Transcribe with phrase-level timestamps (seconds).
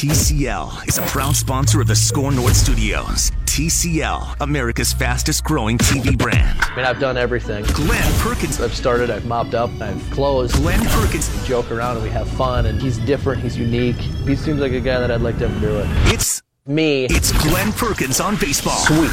[0.00, 3.30] TCL is a proud sponsor of the SKOR North Studios.
[3.44, 6.58] TCL, America's fastest growing TV brand.
[6.58, 7.64] I mean, I've done everything.
[7.64, 8.62] Glen Perkins.
[8.62, 10.54] I've started, I've mopped up, I've closed.
[10.54, 11.30] Glen Perkins.
[11.38, 13.96] We joke around and we have fun, and he's different, he's unique.
[13.96, 15.86] He seems like a guy that I'd like to have do it.
[16.14, 17.04] It's Me.
[17.04, 18.78] it's Glen Perkins on baseball.
[18.78, 19.10] Sweet.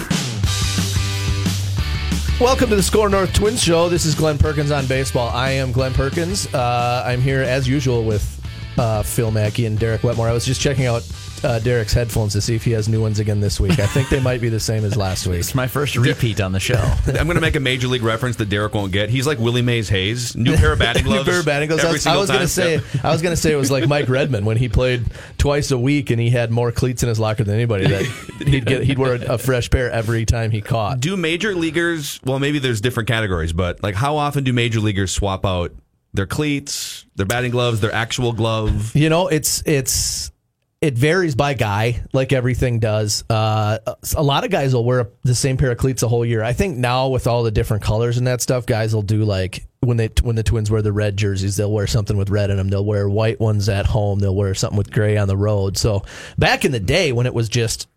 [2.39, 3.89] Welcome to the SKOR North Twins Show.
[3.89, 5.27] This is Glen Perkins on baseball.
[5.31, 6.47] I am Glen Perkins.
[6.54, 8.36] Uh, I'm here as usual with
[8.78, 10.28] uh, Phil Mackey and Derek Wetmore.
[10.28, 11.04] I was just checking out
[11.43, 13.79] uh, Derek's headphones to see if he has new ones again this week.
[13.79, 15.39] I think they might be the same as last week.
[15.39, 16.75] It's my first repeat on the show.
[17.07, 19.10] I'm going to make a major league reference that Derek won't get.
[19.10, 20.36] He's like Willie Mays Hayes.
[20.36, 21.20] New pair of batting gloves.
[21.20, 21.29] New gloves.
[21.29, 21.84] pair of batting gloves.
[21.84, 24.10] I every was, I was gonna say, I was gonna say it was like Mike
[24.10, 25.06] Redmond when he played
[25.37, 27.87] twice a week and he had more cleats in his locker than anybody.
[27.87, 28.06] That
[28.46, 31.00] he'd get, he'd wear a fresh pair every time he caught.
[31.00, 32.20] Do major leaguers?
[32.23, 35.72] Well, maybe there's different categories, but like, how often do major leaguers swap out
[36.14, 38.95] their cleats, their batting gloves, their actual glove?
[38.95, 40.31] You know, it's it's
[40.80, 43.23] it varies by guy, like everything does.
[43.30, 43.80] Uh,
[44.16, 46.44] a lot of guys will wear the same pair of cleats the whole year.
[46.44, 49.66] I think now with all the different colors and that stuff, guys will do like
[49.80, 52.58] when they when the Twins wear the red jerseys, they'll wear something with red in
[52.58, 52.70] them.
[52.70, 54.20] They'll wear white ones at home.
[54.20, 55.78] They'll wear something with gray on the road.
[55.78, 56.03] So
[56.38, 57.88] back in the day when it was just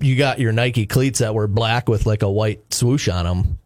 [0.00, 3.58] you got your Nike cleats that were black with like a white swoosh on them.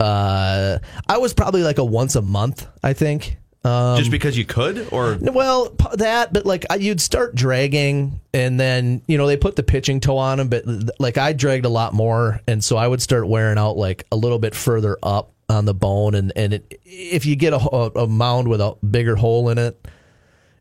[0.00, 0.78] Uh,
[1.08, 3.38] I was probably like a once a month, I think.
[3.64, 9.00] Um, Just because you could, or well, that, but like you'd start dragging, and then
[9.06, 10.64] you know they put the pitching toe on them, but
[10.98, 14.16] like I dragged a lot more, and so I would start wearing out like a
[14.16, 18.02] little bit further up on the bone, and and it, if you get a, a,
[18.02, 19.88] a mound with a bigger hole in it,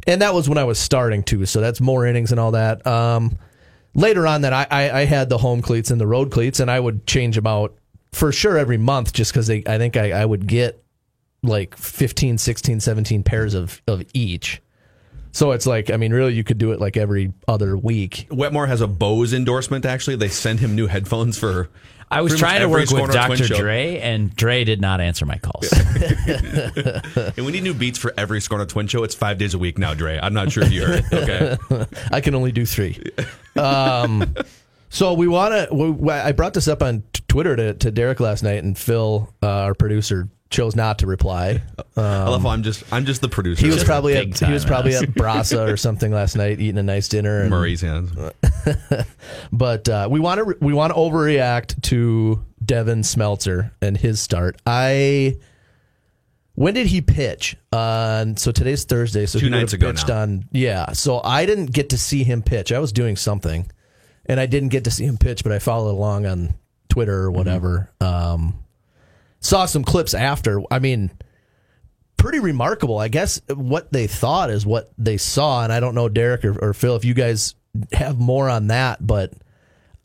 [0.08, 2.88] and that was when I was starting to, so that's more innings and all that.
[2.88, 3.38] Um,
[3.94, 6.72] later on, that I, I I had the home cleats and the road cleats, and
[6.72, 7.76] I would change them out
[8.14, 10.84] for sure every month, just because I think I, I would get
[11.44, 14.62] like 15 16 17 pairs of of each
[15.34, 18.68] so it's like i mean really you could do it like every other week Wetmore
[18.68, 19.86] has a Bose endorsement.
[19.86, 21.70] Actually, they send him new headphones for.
[22.10, 23.44] I was trying to work with Dr.
[23.44, 23.58] show.
[23.58, 25.72] Dre, and Dre did not answer my calls.
[27.36, 29.04] And we need new beats for every SKOR North Twin show.
[29.04, 30.20] It's five days a week now, Dre.
[30.22, 31.04] I'm not sure if you heard.
[31.12, 31.58] Okay.
[32.12, 33.02] i can only do three
[33.56, 34.36] um
[34.94, 38.64] so we want to i brought this up on twitter to, to derek last night
[38.64, 41.64] and phil uh, our producer chose not to reply
[41.98, 43.66] I love how I'm just I'm just the producer.
[43.66, 46.84] he was probably at he was probably at brasa or something last night eating a
[46.84, 48.12] nice dinner and Murray's hands.
[49.52, 54.60] but uh, we want to we want to overreact to Devin Smeltzer and his start.
[54.66, 55.38] I
[56.56, 57.58] when did he pitch?
[57.72, 59.26] Uh, so today's Thursday.
[59.26, 60.22] So Two he nights ago pitched now.
[60.22, 60.92] on yeah.
[60.92, 62.72] So I didn't get to see him pitch.
[62.72, 63.70] I was doing something,
[64.26, 65.44] and I didn't get to see him pitch.
[65.44, 66.56] But I followed along on
[66.90, 67.92] Twitter or whatever.
[68.02, 68.64] Um,
[69.40, 70.62] saw some clips after.
[70.72, 71.12] I mean.
[72.16, 73.00] Pretty remarkable.
[73.00, 76.70] I guess what they thought is what they saw, and I don't know, Derek or,
[76.70, 77.54] or Phil, if you guys
[77.92, 79.34] have more on that, but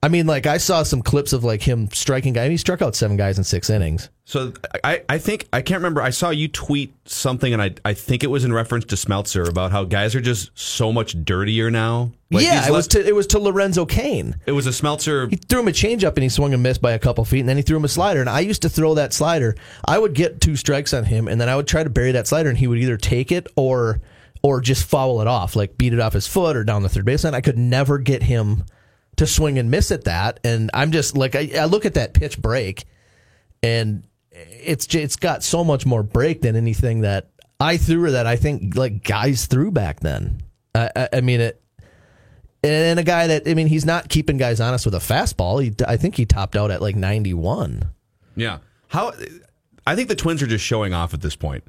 [0.00, 2.50] I mean, like I saw some clips of like him striking guys.
[2.50, 4.10] He struck out seven guys in six innings.
[4.24, 4.52] So
[4.84, 6.00] I, I think I can't remember.
[6.02, 9.48] I saw you tweet something, and I I think it was in reference to Smeltzer
[9.48, 12.12] about how guys are just so much dirtier now.
[12.30, 14.36] Like yeah, it was to it was to Lorenzo Cain.
[14.46, 15.30] it was a Smeltzer.
[15.30, 17.48] He threw him a changeup and he swung and missed by a couple feet, and
[17.48, 18.20] then he threw him a slider.
[18.20, 19.56] And I used to throw that slider.
[19.84, 22.28] I would get two strikes on him, and then I would try to bury that
[22.28, 24.00] slider, and he would either take it or
[24.42, 27.04] or just foul it off, like beat it off his foot or down the third
[27.04, 27.34] baseline.
[27.34, 28.64] I could never get him
[29.18, 30.40] to swing and miss at that.
[30.44, 32.84] And I'm just like I, I look at that pitch break,
[33.62, 37.30] and it's it's got so much more break than anything that
[37.60, 40.42] I threw or that I think like guys threw back then.
[40.74, 41.62] I, I, I mean it
[42.62, 45.62] and a guy that I mean he's not keeping guys honest with a fastball.
[45.62, 47.82] He, I think he topped out at like 91.
[48.36, 48.58] Yeah.
[48.88, 49.12] How
[49.86, 51.64] I think the Twins are just showing off at this point.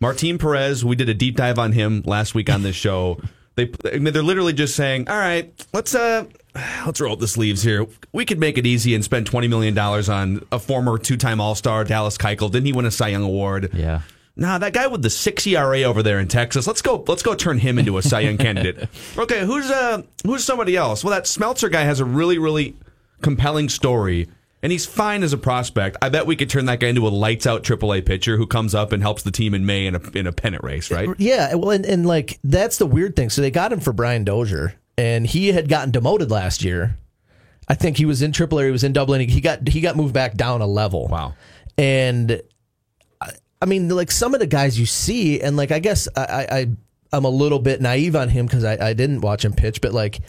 [0.00, 3.20] Martin Perez, we did a deep dive on him last week on this show.
[3.56, 6.26] They I mean, they're literally just saying, "All right, let's uh
[6.86, 7.86] let's roll up the sleeves here.
[8.12, 11.84] We could make it easy and spend 20 million dollars on a former two-time All-Star
[11.84, 12.50] Dallas Keuchel.
[12.50, 14.02] Didn't he win a Cy Young award?" yeah.
[14.36, 16.66] Nah, that guy with the six ERA over there in Texas.
[16.66, 17.04] Let's go.
[17.06, 18.88] Let's go turn him into a Cy Young candidate.
[19.16, 21.04] Okay, who's uh who's somebody else?
[21.04, 22.76] Well, that Smeltzer guy has a really really
[23.22, 24.28] compelling story,
[24.60, 25.96] and he's fine as a prospect.
[26.02, 28.74] I bet we could turn that guy into a lights out AAA pitcher who comes
[28.74, 31.08] up and helps the team in May in a in a pennant race, right?
[31.18, 33.30] Yeah, well, and, and like that's the weird thing.
[33.30, 36.98] So they got him for Brian Dozier, and he had gotten demoted last year.
[37.68, 38.66] I think he was in AAA.
[38.66, 39.24] He was in Double A.
[39.24, 41.08] He got he got moved back down a level.
[41.08, 41.34] Wow.
[41.78, 42.42] and
[43.20, 43.30] I,
[43.62, 46.58] I mean, like some of the guys you see, and like I guess I, I,
[46.58, 46.66] I
[47.14, 49.92] I'm a little bit naive on him because I, I didn't watch him pitch, but
[49.92, 50.20] like,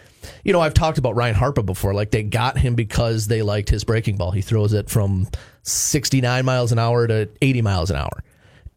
[0.44, 1.94] you know, I've talked about Ryan Harper before.
[1.94, 4.32] Like they got him because they liked his breaking ball.
[4.32, 5.28] He throws it from
[5.64, 8.24] 69 miles an hour to 80 miles an hour,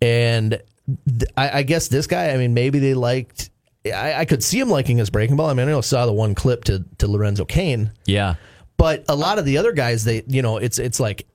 [0.01, 0.61] and
[1.07, 2.31] th- I, I guess this guy.
[2.31, 3.51] I mean, maybe they liked
[3.93, 5.49] I, I could see him liking his breaking ball.
[5.51, 8.35] I mean, I saw the one clip to to Lorenzo Cain, Yeah.
[8.77, 11.27] but a lot of the other guys, they you know, it's it's like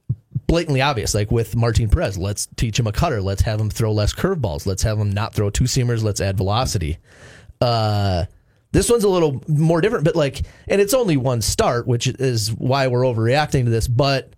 [0.48, 1.14] blatantly obvious.
[1.14, 3.22] Like with Martin Perez, let's teach him a cutter.
[3.22, 4.66] Let's have him throw less curveballs.
[4.66, 6.04] Let's have him not throw two seamers.
[6.04, 6.98] Let's add velocity.
[7.62, 8.26] Uh,
[8.72, 12.52] this one's a little more different, but like, and it's only one start, which is
[12.54, 13.88] why we're overreacting to this.
[13.88, 14.34] But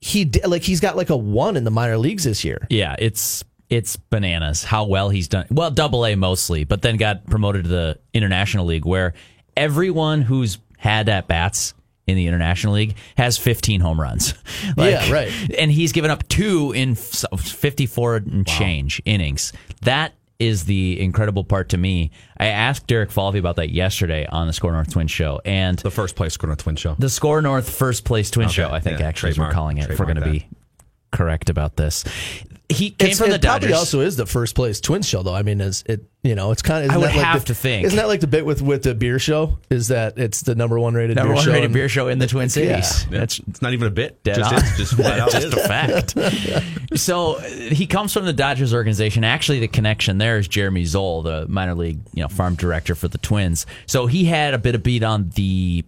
[0.00, 2.66] he like he's got like a one in the minor leagues this year.
[2.70, 5.46] Yeah, it's it's bananas how well he's done.
[5.50, 9.14] Well, double A mostly, but then got promoted to the International League where
[9.56, 11.74] everyone who's had at bats
[12.06, 14.34] in the International League has 15 home runs.
[14.76, 15.30] Yeah, right.
[15.58, 19.52] And he's given up two in 54 and change innings.
[19.82, 22.10] That is the incredible part to me.
[22.38, 25.90] I asked Derek Falvey about that yesterday on the SKOR North Twin Show, and The
[25.90, 26.96] first place SKOR North Twin Show.
[26.98, 29.90] the SKOR North first place twin Okay, show, I think yeah, actually we're calling it.
[29.90, 30.48] If we're going to be
[31.12, 32.04] correct about this.
[32.70, 33.64] He came It's, from the Dodgers.
[33.68, 35.34] it probably also is the first place Twins show, though.
[35.34, 36.04] I mean, is it?
[36.22, 36.90] You know, it's kind of.
[36.90, 37.84] I would like have the, to think.
[37.86, 39.58] Isn't that like the bit with with the beer show?
[39.70, 41.50] Is that it's the number one rated number beer one show?
[41.52, 43.04] rated in- beer show in the Twin Cities.
[43.10, 44.22] Yeah, That's it's not even a bit.
[44.22, 44.62] dead just on.
[44.62, 46.98] is, just flat out just a fact.
[46.98, 49.24] so uh, he comes from the Dodgers organization.
[49.24, 53.08] Actually, the connection there is Jeremy Zoll, the minor league you know farm director for
[53.08, 53.66] the Twins.
[53.86, 55.84] So he had a bit of beat on the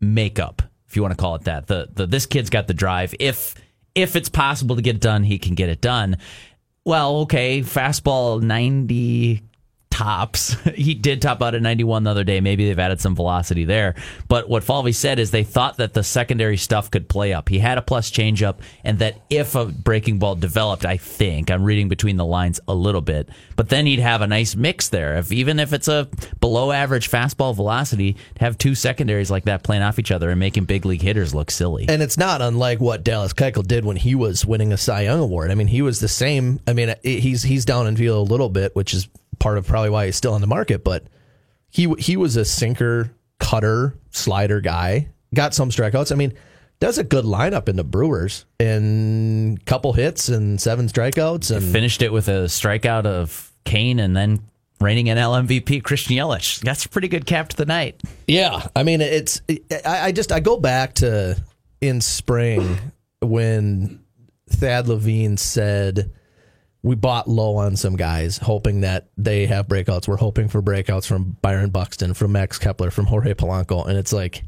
[0.00, 1.66] makeup, if you want to call it that.
[1.66, 3.14] The the this kid's got the drive.
[3.20, 3.54] If
[3.94, 6.16] if it's possible to get it done, he can get it done.
[6.84, 9.42] Well, okay, fastball ninety
[10.02, 10.56] tops.
[10.74, 12.40] he did top out at 91 the other day.
[12.40, 13.94] Maybe they've added some velocity there.
[14.28, 17.48] But what Falvey said is they thought that the secondary stuff could play up.
[17.48, 21.62] He had a plus changeup, and that if a breaking ball developed, I think I'm
[21.62, 25.18] reading between the lines a little bit, but then he'd have a nice mix there.
[25.18, 26.08] If even if it's a
[26.40, 30.40] below average fastball velocity, to have two secondaries like that playing off each other and
[30.40, 31.86] making big league hitters look silly.
[31.88, 35.20] And it's not unlike what Dallas Keuchel did when he was winning a Cy Young
[35.20, 35.50] award.
[35.50, 36.60] I mean, he was the same.
[36.66, 39.08] I mean, he's he's down in velo a little bit, which is
[39.42, 40.84] part of probably why he's still on the market.
[40.84, 41.04] But
[41.68, 43.10] he he was a sinker,
[43.40, 45.08] cutter, slider guy.
[45.34, 46.12] Got some strikeouts.
[46.12, 46.34] I mean,
[46.78, 52.02] does a good lineup in the Brewers and couple hits and seven strikeouts and Finished
[52.02, 54.40] it with a strikeout of Cain and then
[54.80, 56.60] reigning NL MVP Christian Yelich.
[56.60, 58.00] That's a pretty good cap to the night.
[58.28, 59.42] Yeah, I mean it's.
[59.84, 61.42] I, I just I go back to
[61.80, 62.78] in spring
[63.20, 64.04] when
[64.50, 66.12] Thad Levine said
[66.82, 70.08] we bought low on some guys, hoping that they have breakouts.
[70.08, 74.12] We're hoping for breakouts from Byron Buxton, from Max Kepler, from Jorge Polanco, and it's
[74.12, 74.42] like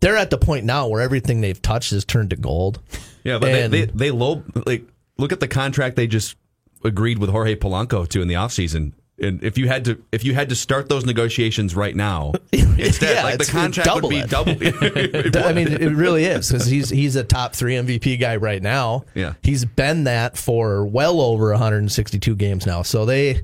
[0.00, 2.80] they're at the point now where everything they've touched has turned to gold.
[3.24, 4.84] Yeah, but And- they, they they low like
[5.18, 6.36] look at the contract they just
[6.84, 8.92] agreed with Jorge Polanco to in the offseason.
[9.22, 13.16] And if you had to if you had to start those negotiations right now, instead
[13.16, 14.30] Yeah, like the contract would be it.
[15.32, 15.48] double.
[15.48, 19.04] I mean, it really is because he's he's a top three MVP guy right now.
[19.14, 19.34] Yeah.
[19.42, 22.82] he's been that for well over 162 games now.
[22.82, 23.42] So they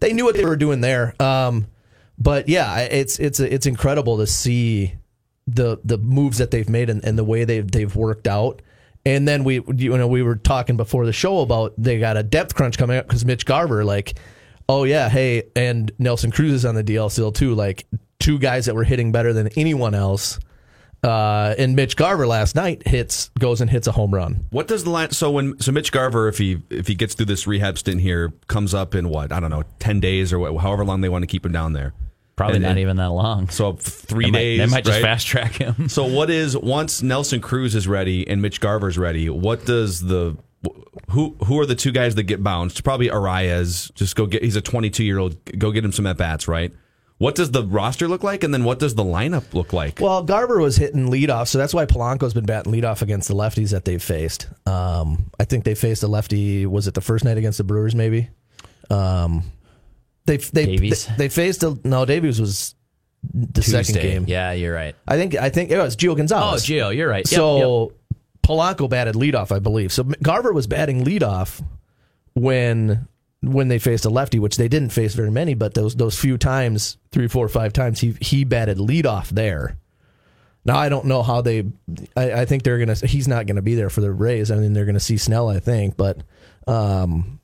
[0.00, 1.20] they knew what they were doing there.
[1.20, 1.66] Um,
[2.18, 4.94] but yeah, it's it's it's incredible to see
[5.46, 8.62] the the moves that they've made and, and the way they've they've worked out.
[9.04, 12.22] And then we you know we were talking before the show about they got a
[12.22, 14.18] depth crunch coming up because Mitch Garver like
[14.68, 17.86] oh yeah hey and Nelson Cruz is on the DL still too like
[18.18, 20.38] two guys that were hitting better than anyone else.
[21.04, 24.46] Uh, and Mitch Garver last night hits goes and hits a home run.
[24.50, 25.10] What does the line?
[25.10, 28.32] So when so Mitch Garver, if he if he gets through this rehab stint here,
[28.48, 31.22] comes up in what I don't know, ten days or what, however long they want
[31.22, 31.92] to keep him down there.
[32.34, 33.48] Probably And- not and- even that long.
[33.50, 34.58] So three they might, days.
[34.58, 35.02] They might just right?
[35.02, 35.88] fast track him.
[35.88, 39.28] So what is once Nelson Cruz is ready and Mitch Garver's ready?
[39.30, 40.36] What does the
[41.10, 42.82] who who are the two guys that get bounced?
[42.84, 43.92] Probably Arraez.
[43.94, 44.42] Just go get.
[44.42, 45.36] He's a 22 year old.
[45.58, 46.72] Go get him some at bats, right?
[47.18, 50.00] What does the roster look like, and then what does the lineup look like?
[50.00, 53.70] Well, Garver was hitting leadoff, so that's why Polanco's been batting leadoff against the lefties
[53.70, 54.48] that they've faced.
[54.66, 56.66] Um, I think they faced a lefty.
[56.66, 57.94] Was it the first night against the Brewers?
[57.94, 58.28] Maybe.
[58.90, 59.44] Um,
[60.26, 61.06] they they Davies?
[61.06, 62.74] they, they faced a, no Davies was
[63.32, 64.24] the second game.
[64.28, 64.94] Yeah, you're right.
[65.08, 66.68] I think I think it was Gio Gonzalez.
[66.68, 67.30] Oh, Gio, you're right.
[67.30, 67.98] Yep, So yep.
[68.46, 69.92] Polanco batted leadoff, I believe.
[69.92, 71.64] So Garver was batting leadoff
[72.34, 73.08] when
[73.42, 76.38] when they faced a lefty, which they didn't face very many, but those those few
[76.38, 79.78] times, three, four, five times, he he batted leadoff there.
[80.64, 81.64] Now I don't know how they.
[82.16, 82.94] I, I think they're gonna.
[82.94, 84.52] He's not gonna be there for the Rays.
[84.52, 86.22] I mean, they're gonna see Snell, I think, but
[86.68, 87.40] um,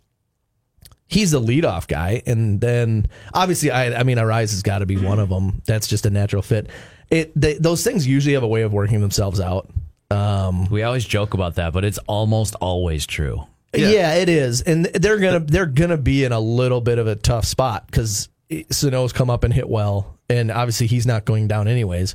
[1.09, 4.99] he's the leadoff guy, and then obviously, I I mean, Arraez has got to be
[4.99, 5.63] one of them.
[5.67, 6.69] That's just a natural fit.
[7.11, 9.69] It they, those things usually have a way of working themselves out.
[10.13, 13.47] Um, we always joke about that, but it's almost always true.
[13.75, 14.15] yeah.
[14.15, 17.45] it is, and they're gonna they're gonna be in a little bit of a tough
[17.47, 18.29] spot because
[18.71, 22.15] Sano's come up and hit well, and obviously he's not going down anyways.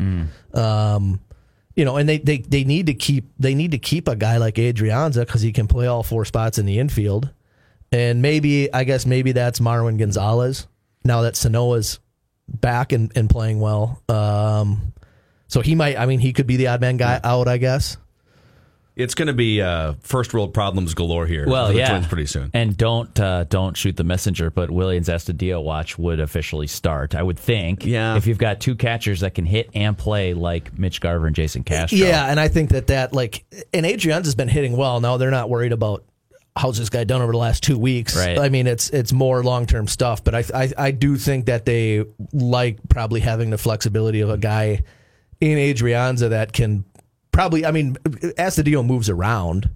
[0.54, 1.20] Um,
[1.76, 4.38] you know, and they, they they need to keep they need to keep a guy
[4.38, 7.32] like Adrianza because he can play all four spots in the infield,
[7.92, 10.68] and maybe I guess maybe that's Marwin Gonzalez.
[11.04, 12.00] now that Sano's
[12.48, 14.02] back and, and playing well.
[14.10, 14.94] Um,
[15.48, 15.98] so he might.
[15.98, 17.48] I mean, he could be the odd man guy out.
[17.48, 17.98] I guess.
[18.98, 21.48] It's going to be uh, first world problems galore here.
[21.48, 22.50] Well, for the yeah, Twins pretty soon.
[22.56, 24.50] And don't uh, don't shoot the messenger.
[24.50, 27.14] But Willians Astudillo watch would officially start.
[27.14, 27.86] I would think.
[27.86, 28.16] Yeah.
[28.16, 31.64] If you've got two catchers that can hit and play like Mitch Garver and Jason
[31.64, 32.00] Castro.
[32.00, 35.00] Yeah, and I think that that like and Adrianza has been hitting well.
[35.00, 36.04] Now they're not worried about
[36.56, 38.18] how's this guy done over the last two weeks.
[38.18, 38.40] Right.
[38.40, 41.66] I mean, it's it's more long term stuff, but I, I I do think that
[41.66, 44.82] they like probably having the flexibility of a guy
[45.40, 46.86] in Adrianza that can
[47.32, 47.66] probably.
[47.66, 47.98] I mean,
[48.38, 49.70] as the deal moves around.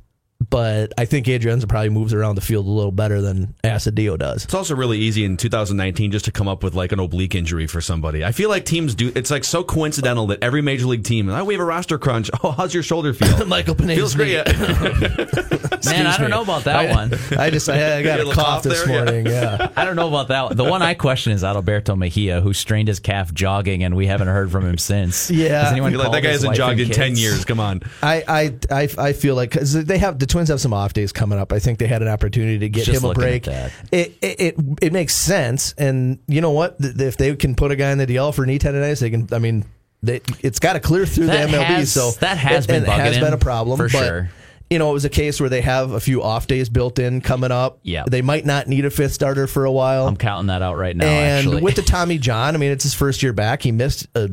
[0.51, 4.43] But I think Adrianza probably moves around the field a little better than Astudillo does.
[4.43, 7.67] It's also really easy in 2019 just to come up with like an oblique injury
[7.67, 8.25] for somebody.
[8.25, 9.13] I feel like teams do.
[9.15, 11.29] It's like so coincidental that every major league team.
[11.29, 12.29] Oh, we have a roster crunch.
[12.43, 13.45] Oh, how's your shoulder feel?
[13.45, 14.31] Michael Pineda Feels great.
[14.31, 14.43] Yeah.
[15.85, 17.13] Man, I don't know about that I, one.
[17.37, 18.89] I just I, I got a a cough cough this there?
[18.89, 19.03] Yeah.
[19.03, 19.25] morning.
[19.27, 19.69] Yeah.
[19.75, 20.57] I don't know about that one.
[20.57, 24.27] The one I question is Adalberto Mejia, who strained his calf jogging, and we haven't
[24.27, 25.29] heard from him since.
[25.29, 25.63] Yeah.
[25.63, 27.45] Has anyone like, that guy hasn't jogged and in 10 years.
[27.45, 27.81] Come on.
[28.01, 31.11] I, I, I, I feel like because they have the Twins have some off days
[31.11, 31.53] coming up.
[31.53, 33.45] I think they had an opportunity to get Just him a break.
[33.47, 36.77] It, it it it makes sense, and you know what?
[36.79, 39.27] If they can put a guy in the DL for knee tendonitis, they can.
[39.31, 39.65] I mean,
[40.01, 41.63] they, it's got to clear through That the MLB.
[41.63, 44.31] has- so that has and- been has been a problem for but, sure.
[44.71, 47.21] You know, it was a case where they have a few off days built in
[47.21, 47.79] coming up.
[47.83, 48.05] Yeah.
[48.09, 50.07] they might not need a fifth starter for a while.
[50.07, 51.05] I'm counting that out right now.
[51.05, 53.61] and actually, with the Tommy John, I mean, it's his first year back.
[53.61, 54.31] He missed a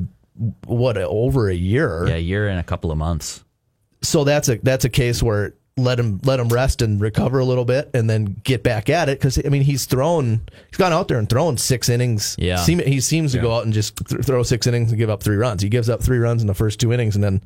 [0.64, 2.06] what over a year.
[2.08, 3.44] yeah, year in a couple of months.
[4.00, 5.54] so that's a that's a case where
[5.84, 9.08] let him let him rest and recover a little bit and then get back at
[9.08, 12.36] it because I mean he's thrown he's gone out there and thrown six innings.
[12.38, 12.56] Yeah.
[12.56, 15.22] Seem, he seems to go out and just th- throw six innings and give up
[15.22, 15.62] three runs.
[15.62, 17.42] He gives up three runs in the first two innings and then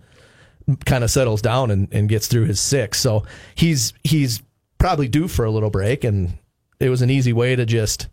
[0.87, 3.01] kind of settles down and, and gets through his six.
[3.01, 3.25] So
[3.55, 4.43] he's he's
[4.79, 6.39] probably due for a little break and
[6.81, 8.09] it was an easy way to just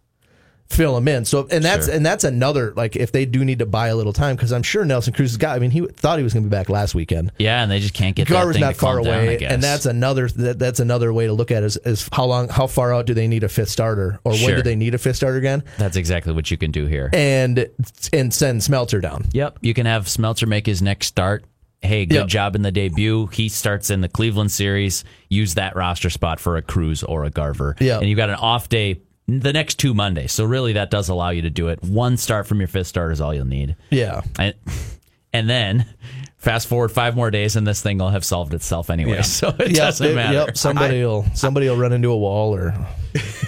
[0.69, 1.25] fill him in.
[1.25, 1.95] So and that's Sure.
[1.95, 4.63] and that's another like if they do need to buy a little time because I'm
[4.63, 5.55] sure Nelson Cruz has got.
[5.55, 7.31] I mean he thought he was going to be back last weekend.
[7.39, 9.51] Yeah, and they just can't get Garver's that thing not far down, away, guess.
[9.51, 12.49] and that's another that, that's another way to look at it is, is how long
[12.49, 14.97] how far out do they need a fifth starter, or when do they need a
[14.99, 17.09] fifth starter again, that's exactly what you can do here.
[17.13, 17.67] and
[18.13, 19.25] and send Smeltzer down.
[19.33, 21.45] Yep, you can have Smeltzer make his next start.
[21.81, 22.27] Hey, good Yep.
[22.27, 23.27] job in the debut.
[23.27, 25.05] He starts in the Cleveland series.
[25.29, 27.75] Use that roster spot for a Cruz or a Garver.
[27.79, 28.01] Yep.
[28.01, 28.99] and you've got an off day
[29.39, 30.31] the next two Mondays.
[30.31, 31.81] So really, that does allow you to do it.
[31.83, 33.75] One start from your fifth start is all you'll need.
[33.89, 34.55] Yeah, And,
[35.33, 35.85] and then
[36.37, 39.17] fast forward five more days, and this thing will have solved itself anyway.
[39.17, 39.21] Yeah.
[39.23, 40.33] So it Yep, doesn't it- matter.
[40.33, 42.73] Yep, somebody will somebody will run into a wall or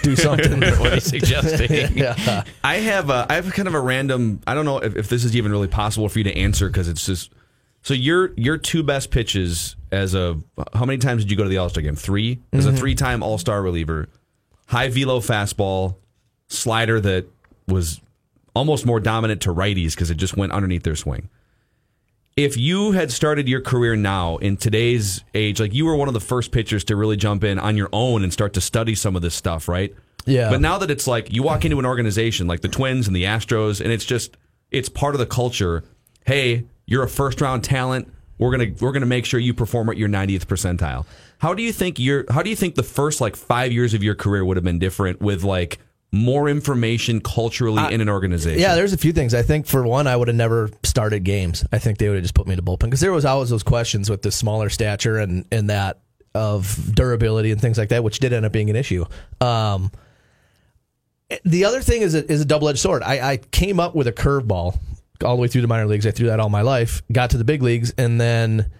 [0.02, 0.60] do something.
[0.60, 1.96] what he's suggesting.
[1.96, 4.40] yeah, I have a, I have kind of a random.
[4.46, 6.88] I don't know if, if this is even really possible for you to answer because
[6.88, 7.32] it's just.
[7.84, 10.38] So your your two best pitches as a
[10.72, 11.96] how many times did you go to the All Star game?
[11.96, 12.78] Three as a mm-hmm.
[12.78, 14.08] three time All Star reliever,
[14.66, 15.96] high velo fastball,
[16.48, 17.26] slider that
[17.68, 18.00] was
[18.54, 21.28] almost more dominant to righties because it just went underneath their swing.
[22.36, 26.14] If you had started your career now in today's age, like you were one of
[26.14, 29.16] the first pitchers to really jump in on your own and start to study some
[29.16, 29.94] of this stuff, right?
[30.24, 30.50] Yeah.
[30.50, 33.24] But now that it's like you walk into an organization like the Twins and the
[33.24, 34.36] Astros, and it's just
[34.70, 35.84] it's part of the culture.
[36.24, 38.12] Hey, you're a first round talent.
[38.42, 41.06] We're gonna we're gonna make sure you perform at your 90th percentile.
[41.38, 44.02] How do you think your How do you think the first like five years of
[44.02, 45.78] your career would have been different with like
[46.10, 48.60] more information culturally in an organization?
[48.60, 48.74] yeah.
[48.74, 49.32] There's a few things.
[49.34, 51.64] I think for one, I would have never started games.
[51.72, 53.62] I think they would have just put me to bullpen because there was always those
[53.62, 56.00] questions with the smaller stature and and that
[56.34, 59.04] of durability and things like that, which did end up being an issue.
[59.40, 59.90] Um,
[61.44, 63.02] the other thing is a, is a double edged sword.
[63.02, 64.78] I, I came up with a curveball
[65.22, 66.06] all the way through the minor leagues.
[66.06, 67.02] I threw that all my life.
[67.10, 68.70] Got to the big leagues, and then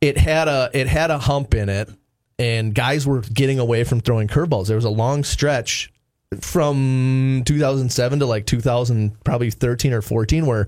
[0.00, 1.88] it had a it had a hump in it,
[2.38, 4.66] and guys were getting away from throwing curveballs.
[4.66, 5.92] There was a long stretch
[6.40, 10.66] from 2007 to like 2000, probably 13 or 14, where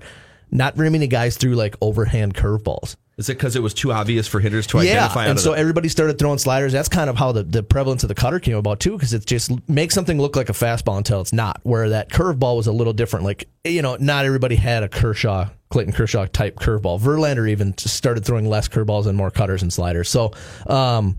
[0.51, 2.97] not very many guys threw like overhand curveballs.
[3.17, 5.25] Is it because it was too obvious for hitters to identify?
[5.25, 6.73] out and so the- everybody started throwing sliders.
[6.73, 9.25] That's kind of how the, the prevalence of the cutter came about too, because it
[9.25, 11.61] just makes something look like a fastball until it's not.
[11.63, 13.25] Where that curveball was a little different.
[13.25, 17.01] Like you know, not everybody had a Kershaw, Clayton Kershaw type curveball.
[17.01, 20.09] Verlander even started throwing less curveballs and more cutters and sliders.
[20.09, 20.33] So,
[20.67, 21.17] um,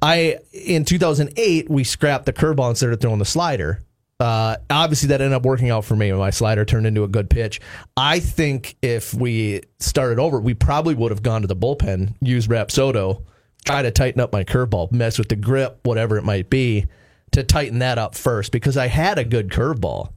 [0.00, 3.82] I in 2008 we scrapped the curveball and started throwing the slider.
[4.18, 6.10] Uh, obviously, that ended up working out for me.
[6.12, 7.60] My slider turned into a good pitch.
[7.96, 12.48] I think if we started over, we probably would have gone to the bullpen, used
[12.48, 13.22] Rapsodo,
[13.66, 16.86] try to tighten up my curveball, mess with the grip, whatever it might be,
[17.32, 20.12] to tighten that up first because I had a good curveball.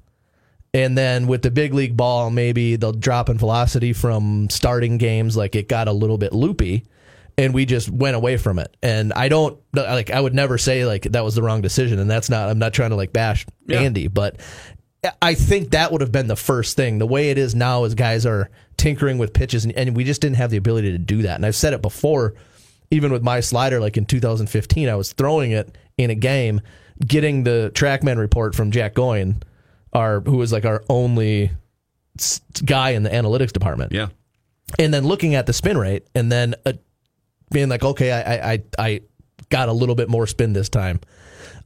[0.74, 5.36] And then with the big league ball, maybe they'll drop in velocity from starting games,
[5.36, 6.86] like it got a little bit loopy,
[7.39, 8.75] and we just went away from it.
[8.84, 12.10] And I don't like I would never say like that was the wrong decision, and
[12.12, 14.39] that's not I'm not trying to like bash Andy, but
[15.22, 17.00] I think that would have been the first thing.
[17.00, 20.19] The way it is now is guys are tinkering with pitches, and, and we just
[20.22, 21.36] didn't have the ability to do that.
[21.36, 22.34] And I've said it before,
[22.91, 26.60] even with my slider, like in 2015, I was throwing it in a game,
[27.05, 29.41] getting the TrackMan report from Jack Goin,
[29.93, 31.51] our who was like our only
[32.65, 34.08] guy in the analytics department Yeah.
[34.77, 36.74] and then looking at the spin rate and then uh,
[37.51, 39.01] being like, okay, I, I, I,
[39.50, 41.00] got a little bit more spin this time.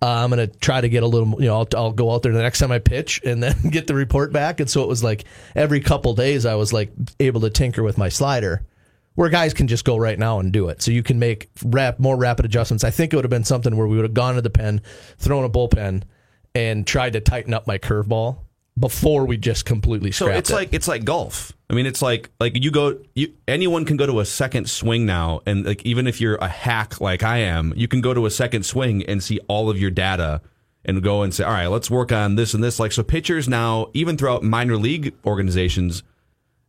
[0.01, 2.31] Uh, I'm to try to get a little, you know, I'll, I'll go out there
[2.31, 4.59] the next time I pitch and then get the report back.
[4.59, 5.25] And so it was like
[5.55, 8.65] every couple days I was like able to tinker with my slider
[9.15, 10.81] where guys can just go right now and do it.
[10.81, 12.83] So you can make rap, more rapid adjustments.
[12.83, 14.81] I think it would have been something where we would have gone to the pen,
[15.17, 16.03] thrown a bullpen
[16.55, 18.39] and tried to tighten up my curveball
[18.77, 20.53] before we just completely So it's it.
[20.53, 21.53] like it's like golf.
[21.69, 22.99] I mean, it's like like you go.
[23.15, 26.47] You, anyone can go to a second swing now, and like even if you're a
[26.47, 29.79] hack like I am, you can go to a second swing and see all of
[29.79, 30.41] your data
[30.85, 32.79] and go and say, all right, let's work on this and this.
[32.79, 36.03] Like so, pitchers now, even throughout minor league organizations,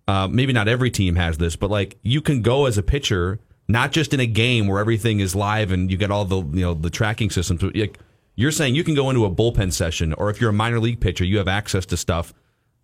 [0.06, 3.40] uh, maybe not every team has this, but like you can go as a pitcher,
[3.68, 6.62] not just in a game where everything is live and you get all the you
[6.64, 7.62] know the tracking systems.
[7.62, 7.98] But like
[8.36, 11.00] you're saying, you can go into a bullpen session, or if you're a minor league
[11.00, 12.34] pitcher, you have access to stuff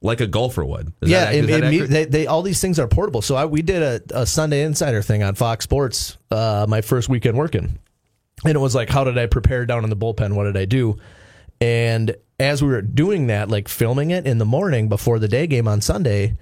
[0.03, 0.93] like a golfer would.
[1.03, 3.21] Is yeah, that, it, it- they, they all these things are portable.
[3.23, 7.09] So I, we did a, a Sunday Insider thing on Fox Sports uh, my first
[7.09, 7.79] weekend working,
[8.45, 10.35] and it was like, how did I prepare down in the bullpen?
[10.35, 10.97] What did I do?
[11.61, 15.47] And as we were doing that, like filming it in the morning before the day
[15.47, 16.39] game on Sunday,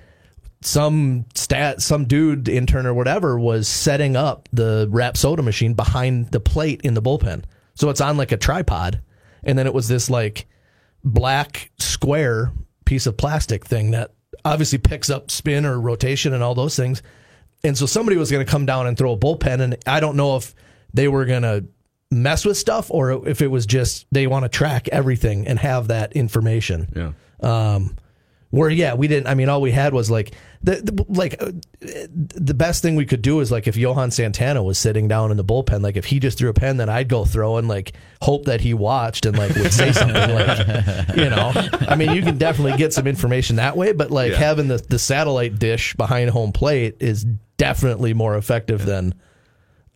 [0.60, 6.38] some stat, some dude intern or whatever was setting up the Rapsodo machine behind the
[6.40, 7.44] plate in the bullpen.
[7.78, 9.00] So it's on like a tripod,
[9.44, 10.48] and then it was this like
[11.04, 12.50] black square
[12.84, 17.02] piece of plastic thing that obviously picks up spin or rotation and all those things.
[17.62, 20.16] And so somebody was going to come down and throw a bullpen, and I don't
[20.16, 20.56] know if
[20.92, 21.66] they were going to
[22.10, 25.86] mess with stuff or if it was just they want to track everything and have
[25.88, 26.92] that information.
[26.96, 27.12] yeah.
[27.40, 27.94] Um,
[28.50, 29.26] where yeah, we didn't.
[29.26, 33.04] I mean, all we had was like the, the like uh, the best thing we
[33.04, 36.06] could do is like if Johan Santana was sitting down in the bullpen, like if
[36.06, 39.26] he just threw a pen, then I'd go throw and like hope that he watched
[39.26, 41.52] and like would say something like, you know.
[41.88, 44.38] I mean, you can definitely get some information that way, but like Yeah.
[44.38, 47.24] having the the satellite dish behind home plate is
[47.58, 49.14] definitely more effective than.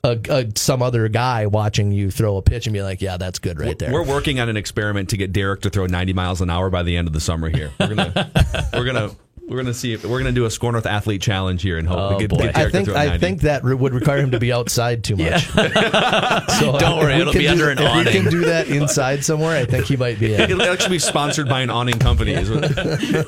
[0.05, 3.39] A, a, some other guy watching you throw a pitch and be like, "Yeah, that's
[3.39, 6.41] good right there." We're working on an experiment to get Derek to throw 90 miles
[6.41, 7.71] an hour by the end of the summer here.
[7.79, 8.31] We're gonna
[8.73, 9.11] we're gonna
[9.49, 11.99] we're gonna see if we're gonna do a SKOR North athlete challenge here and hope
[12.01, 12.39] Oh, we get, boy.
[12.39, 13.15] get I Derek think to throw 90.
[13.15, 15.47] I think that re- would require him to be outside too much.
[15.51, 18.05] so Don't worry, we it'll can be do under that- an if awning.
[18.07, 20.35] we can do that inside somewhere, I think he might be.
[20.35, 20.41] In.
[20.41, 22.33] It'll actually be sponsored by an awning company.
[22.33, 22.77] Is what,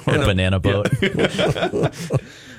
[0.08, 0.88] or a banana boat.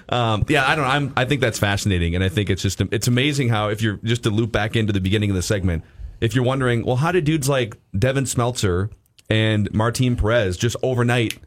[0.09, 0.85] Um, yeah, I don't.
[0.85, 3.97] I'm, I think that's fascinating, and I think it's just it's amazing how if you're
[4.03, 5.83] just to loop back into the beginning of the segment,
[6.21, 8.91] if you're wondering, well, how did dudes like Devin Smeltzer
[9.29, 11.37] and Martin Perez just overnight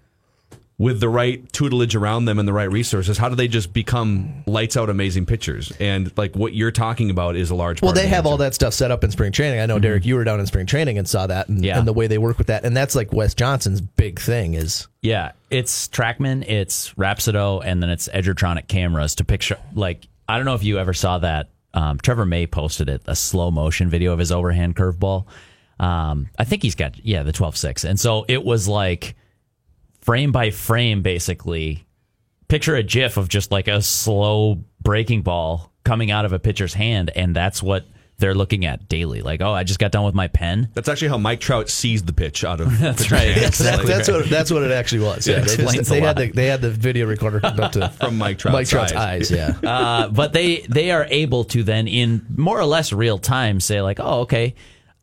[0.81, 4.45] with the right tutelage around them and the right resources, how do they just become
[4.47, 5.73] lights out amazing pitchers?
[5.81, 7.83] And like what you're talking about is a large.
[7.83, 9.59] Well, part of they the have all that stuff set up in spring training.
[9.59, 11.79] I know, Derek, you were down in spring training and saw that, and, Yeah.
[11.79, 14.87] and the way they work with that, and that's like Wes Johnson's big thing is
[15.03, 19.59] Yeah, it's Trackman, it's Rapsodo, and then it's Edgertronic cameras to picture.
[19.75, 21.51] Like, I don't know if you ever saw that.
[21.75, 25.27] Um, Trevor May posted it, a slow motion video of his overhand curveball.
[25.81, 27.85] Um, I think he's got, yeah, the 12 6.
[27.85, 29.15] And so it was like
[30.09, 31.85] frame by frame, basically.
[32.49, 36.73] Picture a GIF of just like a slow breaking ball coming out of a pitcher's
[36.73, 37.85] hand, and that's what
[38.17, 39.21] they're looking at daily.
[39.21, 40.71] Like, oh, I just got done with my pen.
[40.73, 42.79] That's actually how Mike Trout sees the pitch out of.
[42.81, 43.35] That's right.
[43.35, 45.29] that, that's what that's what it actually was.
[45.29, 48.17] Yeah, they, just, they had the they had the video recorder hooked up to From
[48.17, 49.31] Mike Trout's Mike Trout's eyes.
[49.31, 49.61] eyes.
[49.63, 53.61] Yeah, uh, but they they are able to then in more or less real time
[53.61, 54.55] say like, oh, okay,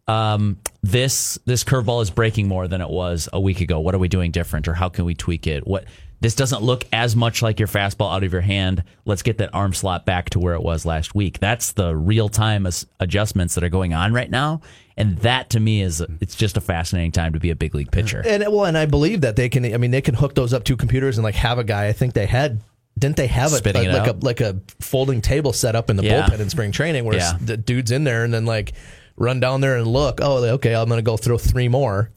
[0.08, 3.80] um, this this curveball is breaking more than it was a week ago.
[3.80, 5.66] What are we doing different, or how can we tweak it?
[5.66, 5.86] What
[6.22, 8.84] this doesn't look as much like your fastball out of your hand.
[9.06, 11.40] Let's get that arm slot back to where it was last week.
[11.40, 14.62] That's the real time as- adjustments that are going on right now,
[14.96, 17.92] and that to me is it's just a fascinating time to be a big league
[17.92, 18.22] pitcher.
[18.26, 19.66] and well, and I believe that they can.
[19.74, 21.88] I mean, they can hook those up to computers and like have a guy.
[21.88, 22.62] I think they had.
[22.98, 26.04] Didn't they have a, Spitting like a like a folding table set up in the
[26.06, 26.28] Yeah.
[26.30, 27.34] bullpen in spring training where Yeah.
[27.42, 28.72] the dude's in there and then like
[29.18, 30.20] run down there and look.
[30.22, 32.12] Oh, okay, I'm going to go throw three more.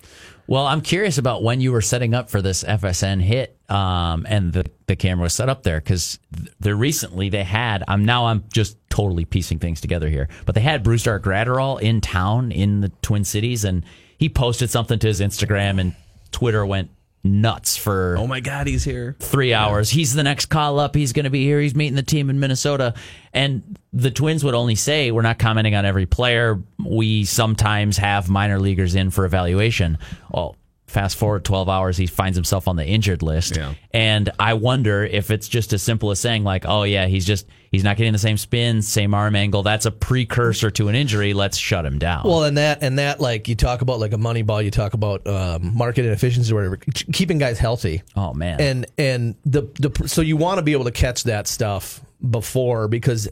[0.47, 4.53] Well, I'm curious about when you were setting up for this FSN hit, um, and
[4.53, 6.19] the the camera was set up there because
[6.59, 7.85] there recently they had.
[7.87, 12.01] I'm now I'm just totally piecing things together here, but they had Brusdar Graterol in
[12.01, 13.85] town in the Twin Cities, and
[14.17, 15.95] he posted something to his Instagram, and
[16.33, 16.91] Twitter went
[17.25, 19.17] nuts for Oh my God, he's here.
[19.19, 19.91] three hours.
[19.91, 20.95] He's the next call up.
[20.95, 21.61] He's going to be here.
[21.61, 22.95] He's meeting the team in Minnesota.
[23.33, 26.63] And the Twins would only say, we're not commenting on every player.
[26.85, 29.99] We sometimes have minor leaguers in for evaluation.
[30.31, 30.57] Well,
[30.89, 33.57] fast forward 12 hours, he finds himself on the injured list.
[33.57, 33.75] Yeah.
[33.93, 37.47] And I wonder if it's just as simple as saying, like, oh, yeah, he's just,
[37.71, 39.63] he's not getting the same spin, same arm angle.
[39.63, 41.35] That's a precursor to an injury.
[41.35, 42.25] Let's shut him down.
[42.25, 44.95] Well, and that and that like you talk about like a money ball, you talk
[44.95, 46.77] about um, market inefficiency or whatever,
[47.13, 48.03] keeping guys healthy.
[48.17, 48.61] oh, man.
[48.61, 52.89] And and the the so you want to be able to catch that stuff before
[52.89, 53.29] because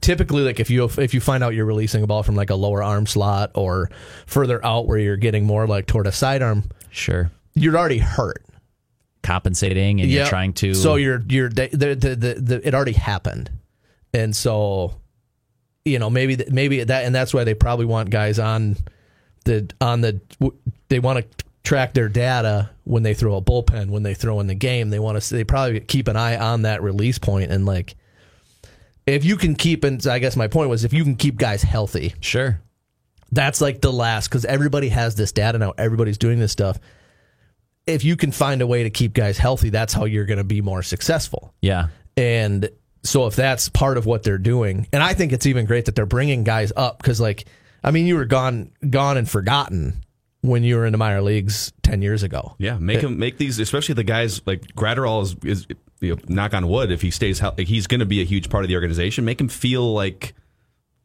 [0.00, 2.54] typically like if you if you find out you're releasing a ball from like a
[2.54, 3.90] lower arm slot or
[4.26, 7.30] further out where you're getting more like toward a sidearm, sure.
[7.54, 8.44] you're already hurt.
[9.22, 10.74] Compensating and you're trying to.
[10.74, 13.50] So you're you're the, the, the, the it already happened,
[14.14, 14.94] and so
[15.84, 18.76] you know maybe maybe that and that's why they probably want guys on
[19.44, 20.20] the on the
[20.88, 24.46] they want to track their data when they throw a bullpen when they throw in
[24.46, 27.66] the game they want to they probably keep an eye on that release point and
[27.66, 27.94] like
[29.14, 31.62] if you can keep and I guess my point was if you can keep guys
[31.62, 32.60] healthy Sure.
[33.32, 35.74] that's like the last because everybody has this data now.
[35.78, 36.78] Everybody's doing this stuff.
[37.86, 40.44] If you can find a way to keep guys healthy, that's how you're going to
[40.44, 41.54] be more successful.
[41.62, 41.88] Yeah.
[42.16, 42.68] And
[43.02, 45.94] so if that's part of what they're doing, and I think it's even great that
[45.94, 47.46] they're bringing guys up because, like,
[47.82, 50.04] I mean, you were gone, gone and forgotten
[50.42, 52.56] when you were in the minor leagues ten years ago.
[52.58, 55.66] Yeah, make eh him make these, especially the guys like Graterol is, is
[56.00, 56.90] you know, knock on wood.
[56.90, 59.24] If he stays, he's going to be a huge part of the organization.
[59.24, 60.34] Make him feel like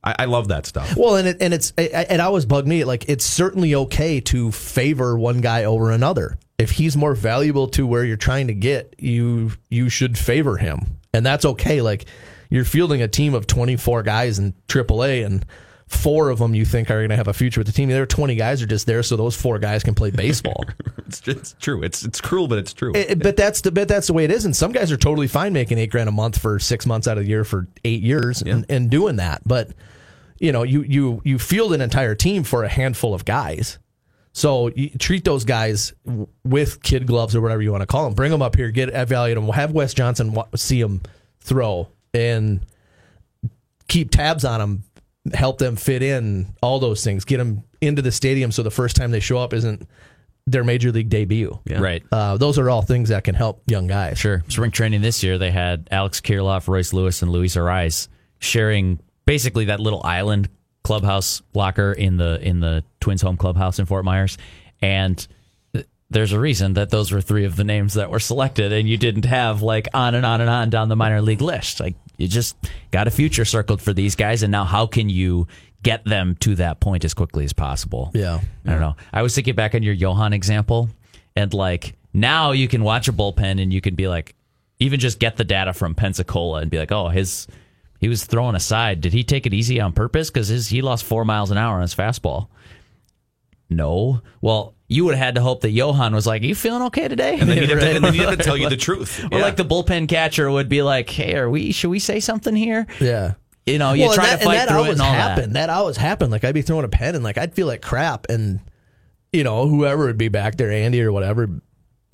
[0.04, 0.96] I, I love that stuff.
[0.98, 2.84] Well, and it, and it's it, it always bugged me.
[2.84, 6.38] Like it's certainly okay to favor one guy over another.
[6.58, 11.00] If he's more valuable to where you're trying to get, you you should favor him,
[11.14, 11.82] and that's okay.
[11.82, 12.06] Like
[12.50, 15.46] you're fielding a team of 24 guys in AAA, and
[15.94, 17.88] four of them you think are going to have a future with the team.
[17.90, 20.64] The other 20 guys are just there so those four guys can play baseball.
[21.06, 21.84] It's, it's true.
[21.84, 22.92] It's it's cruel, but it's true.
[22.96, 24.46] It- but that's the but that's the way it is.
[24.46, 27.20] And some guys are totally fine making eight grand a month for six months out
[27.20, 29.42] of the year for eight years and, and doing that.
[29.46, 29.72] But
[30.40, 33.78] you know, you you you field an entire team for a handful of guys.
[34.32, 35.94] So you treat those guys
[36.44, 38.16] with kid gloves or whatever you want to call them.
[38.16, 39.48] Bring them up here, get evaluate them.
[39.54, 41.02] Have Wes Johnson see them
[41.42, 42.62] throw and
[43.88, 44.84] keep tabs on them.
[45.34, 47.24] Help them fit in all those things.
[47.24, 49.88] Get them into the stadium so the first time they show up isn't
[50.46, 51.58] their major league debut.
[51.70, 52.04] Right.
[52.12, 54.18] Uh, those are all things that can help young guys.
[54.18, 54.44] Sure.
[54.50, 58.10] Spring training this year, they had Alex Kirilloff, Royce Lewis, and Luis Arraez
[58.40, 60.50] sharing basically that little island
[60.84, 64.38] clubhouse locker in the in the Twins home clubhouse in Fort Myers,
[64.82, 65.30] and th-
[66.14, 68.98] there's a reason that those were three of the names that were selected, and you
[68.98, 71.80] didn't have like on and on and on down the minor league list.
[71.80, 72.56] Like you just
[72.92, 75.48] got a future circled for these guys, and now how can you
[75.82, 78.10] get them to that point as quickly as possible?
[78.14, 78.40] Yeah.
[78.66, 78.96] I don't know.
[79.12, 80.90] I was thinking back on your Johan example,
[81.36, 84.36] and like now you can watch a bullpen and you can be like,
[84.80, 87.48] even just get the data from Pensacola and be like, oh, his
[88.00, 89.02] he was throwing aside.
[89.02, 90.30] Did he take it easy on purpose?
[90.30, 92.48] Because his he lost four miles an hour on his fastball.
[93.70, 94.22] No.
[94.42, 97.08] Well, you would have had to hope that Johan was like, Are "You feeling okay
[97.08, 99.24] today?" and then he'd have to, and then he'd have to tell you the truth.
[99.32, 99.44] Or Yeah.
[99.46, 101.72] like the bullpen catcher would be like, "Hey, are we?
[101.72, 103.34] Should we say something here?" Yeah.
[103.66, 105.14] You know, you Well, try that, to fight and that through it always and all
[105.14, 105.56] happened.
[105.56, 105.68] that.
[105.68, 105.70] That.
[105.70, 106.32] always happened.
[106.32, 108.60] Like I'd be throwing a pen and like I'd feel like crap, and
[109.32, 111.48] you know whoever would be back there, Andy or whatever,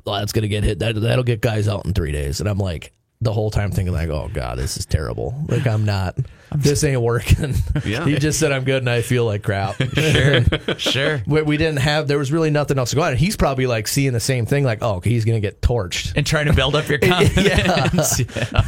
[0.06, 0.80] well, that's gonna get hit.
[0.80, 2.40] That that'll get guys out in three days.
[2.40, 5.36] And I'm like the whole time thinking like, oh god, this is terrible.
[5.48, 6.18] Like I'm not.
[6.56, 7.54] This ain't working.
[7.86, 8.06] Yeah.
[8.06, 9.76] he just said I'm good, and I feel like crap.
[10.00, 10.42] Sure,
[10.78, 11.22] sure.
[11.28, 12.08] we, we didn't have.
[12.08, 13.12] There was really nothing else to go on.
[13.12, 14.64] And he's probably like seeing the same thing.
[14.64, 16.14] Like, oh, okay, he's gonna get torched.
[16.16, 18.20] And trying to build up your confidence.
[18.20, 18.64] Yeah.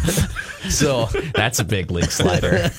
[0.70, 2.70] So That's a big league slider.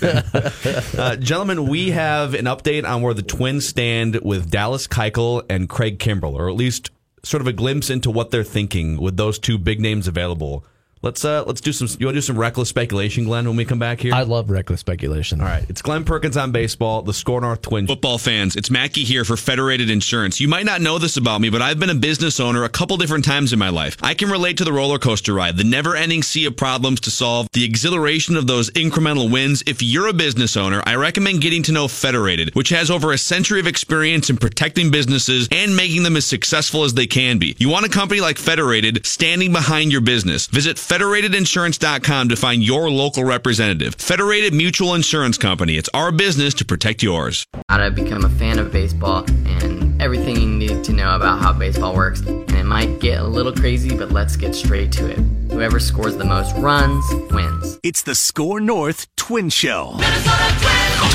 [0.97, 5.69] Uh, gentlemen, we have an update on where the Twins stand with Dallas Keuchel and
[5.69, 6.91] Craig Kimbrel, or at least
[7.25, 10.65] sort of a glimpse into what they're thinking with those two big names available.
[11.03, 11.89] Let's uh, let's do some.
[11.99, 14.15] You want to do some reckless speculation, Glen, when we come back here?
[14.15, 15.41] I love reckless speculation.
[15.41, 17.03] All right, it's Glen Perkins on baseball.
[17.03, 17.89] The SKOR North Twins.
[17.89, 20.39] Football fans, it's Mackey here for Federated Insurance.
[20.39, 22.97] You might not know this about me, but I've been a business owner a couple
[22.99, 23.97] different times in my life.
[24.01, 27.11] I can relate to the roller coaster ride, the never ending sea of problems to
[27.11, 29.65] solve, the exhilaration of those incremental wins.
[29.67, 33.19] If you're a business owner, I recommend getting to know Federated, which has over a
[33.19, 37.57] century of experience in protecting businesses and making them as successful as they can be.
[37.59, 40.47] You want a company like Federated standing behind your business.
[40.47, 43.95] Visit federatedinsurance.com to find your local representative.
[43.95, 45.79] Federated Mutual Insurance Company.
[45.79, 47.47] It's our business to protect yours.
[47.71, 51.55] how to become a fan of baseball and everything you need to know about how
[51.55, 52.21] baseball works.
[52.21, 55.19] And it might get a little crazy, but let's get straight to it.
[55.51, 57.79] Whoever scores the most runs wins.
[57.83, 59.95] It's the SKOR North Twin Show.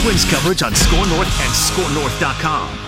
[0.01, 2.86] Twins coverage on SKOR North and SKORNorth.com.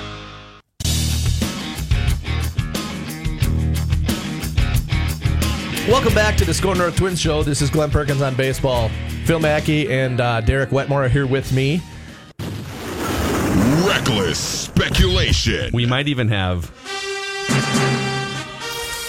[5.88, 7.42] Welcome back to the SKOR North Twins Show.
[7.42, 8.90] This is Glen Perkins on baseball.
[9.26, 11.82] Phil Mackey and uh, Derek Wetmore are here with me.
[13.88, 15.72] Reckless speculation.
[15.74, 16.66] We might even have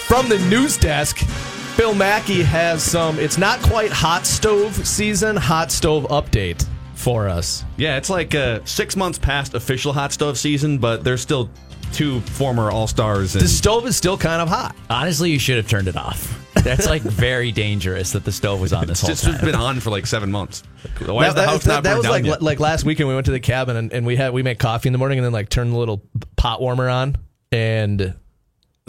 [0.07, 3.19] From the news desk, Phil Mackey has some.
[3.19, 5.35] It's not quite hot stove season.
[5.35, 7.63] Hot stove update for us.
[7.77, 11.49] Yeah, it's like uh, six months past official hot stove season, but there's still
[11.93, 13.33] two former All Stars.
[13.33, 14.75] The stove is still kind of hot.
[14.89, 16.40] Honestly, you should have turned it off.
[16.63, 19.45] That's like very dangerous that the stove was on this whole It's just time.
[19.45, 20.63] been on for like seven months.
[21.05, 22.41] Why is that, the house that- not that burned was down like yet?
[22.41, 24.87] like last weekend we went to the cabin and, and we had we made coffee
[24.89, 26.03] in the morning and then like turned the little
[26.37, 27.17] pot warmer on
[27.51, 28.15] and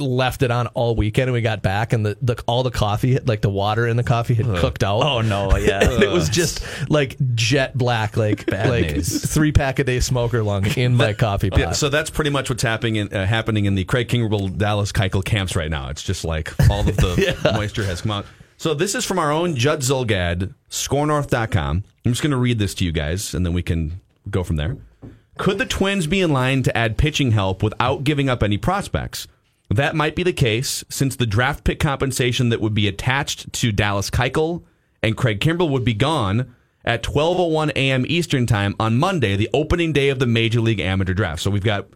[0.02, 3.18] left it on all weekend and we got back and the, the all the coffee
[3.20, 5.02] like the water in the coffee had cooked out.
[5.02, 5.80] oh no, yeah.
[5.82, 9.24] It was just like jet black, like Bad like news.
[9.32, 11.58] three pack a day smoker lung in my coffee pot.
[11.60, 14.92] Yeah, so that's pretty much what's happening in, uh, happening in the Craig Kingerville Dallas
[14.92, 15.88] Keuchel camps right now.
[15.88, 18.26] It's just like all of the moisture has come out.
[18.56, 21.84] So this is from our own Judd Zulgad, skornorth.com.
[22.04, 24.56] I'm just going to read this to you guys, and then we can go from
[24.56, 24.76] there.
[25.38, 29.26] Could the Twins be in line to add pitching help without giving up any prospects?
[29.72, 33.72] That might be the case, since the draft pick compensation that would be attached to
[33.72, 34.62] Dallas Keuchel
[35.02, 36.54] and Craig Kimbrel would be gone
[36.84, 38.04] at 12:01 a.m.
[38.08, 41.42] Eastern Time on Monday, the opening day of the Major League Amateur Draft.
[41.42, 41.86] So we've got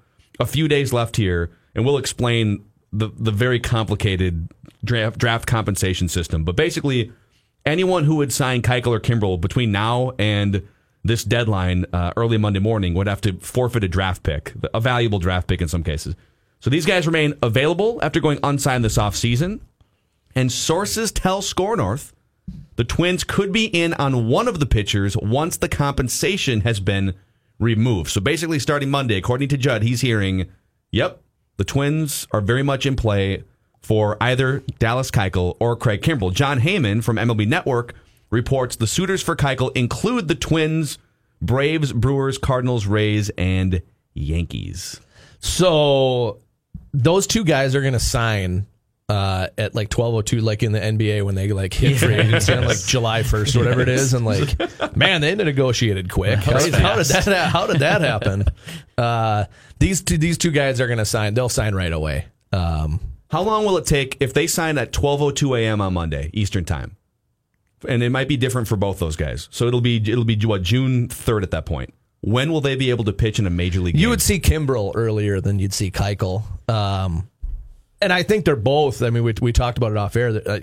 [0.41, 4.49] a few days left here, and we'll explain the the very complicated
[4.85, 6.45] draft draft compensation system.
[6.45, 7.13] But basically,
[7.65, 10.67] anyone who would sign Keuchel or Kimbrel between now and
[11.05, 15.19] this deadline, uh, early Monday morning, would have to forfeit a draft pick, a valuable
[15.19, 16.17] draft pick in some cases.
[16.61, 19.61] So these guys remain available after going unsigned this offseason.
[20.35, 22.13] And sources tell SKOR North
[22.77, 27.15] the Twins could be in on one of the pitchers once the compensation has been
[27.59, 28.11] removed.
[28.11, 30.47] So basically, starting Monday, according to Judd, he's hearing,
[30.91, 31.23] yep,
[31.57, 33.45] the Twins are very much in play
[33.81, 36.35] for either Dallas Keuchel or Craig Kimbrel.
[36.35, 37.95] Jon Heyman from MLB Network
[38.31, 40.99] reports the suitors for Keuchel include the Twins,
[41.41, 43.81] Braves, Brewers, Cardinals, Rays, and
[44.13, 45.01] Yankees.
[45.39, 46.41] So
[46.97, 48.67] those two guys are going to sign
[49.09, 52.15] uh, at like twelve oh two, like in the NBA when they like hit free
[52.15, 56.39] agency on like July first or whatever it is, and like, man, they negotiated quick.
[56.41, 57.51] How did that?
[57.53, 58.45] How did that happen?
[58.99, 59.45] Uh,
[59.79, 61.35] these two, these two guys are going to sign.
[61.35, 62.25] They'll sign right away.
[62.51, 65.83] Um, How long will it take if they sign at 12:02 a.m.
[65.83, 66.97] on Monday Eastern Time?
[67.87, 69.51] And it might be different for both those guys.
[69.51, 71.93] So it'll be it'll be what June 3rd at that point.
[72.23, 73.97] When will they be able to pitch in a major league?
[73.97, 74.11] you game?
[74.11, 76.43] would see Kimbrel earlier than you'd see Keuchel.
[76.69, 77.29] Um,
[78.01, 79.03] and I think they're both.
[79.03, 80.33] I mean, we, we talked about it off air.
[80.35, 80.61] That, uh,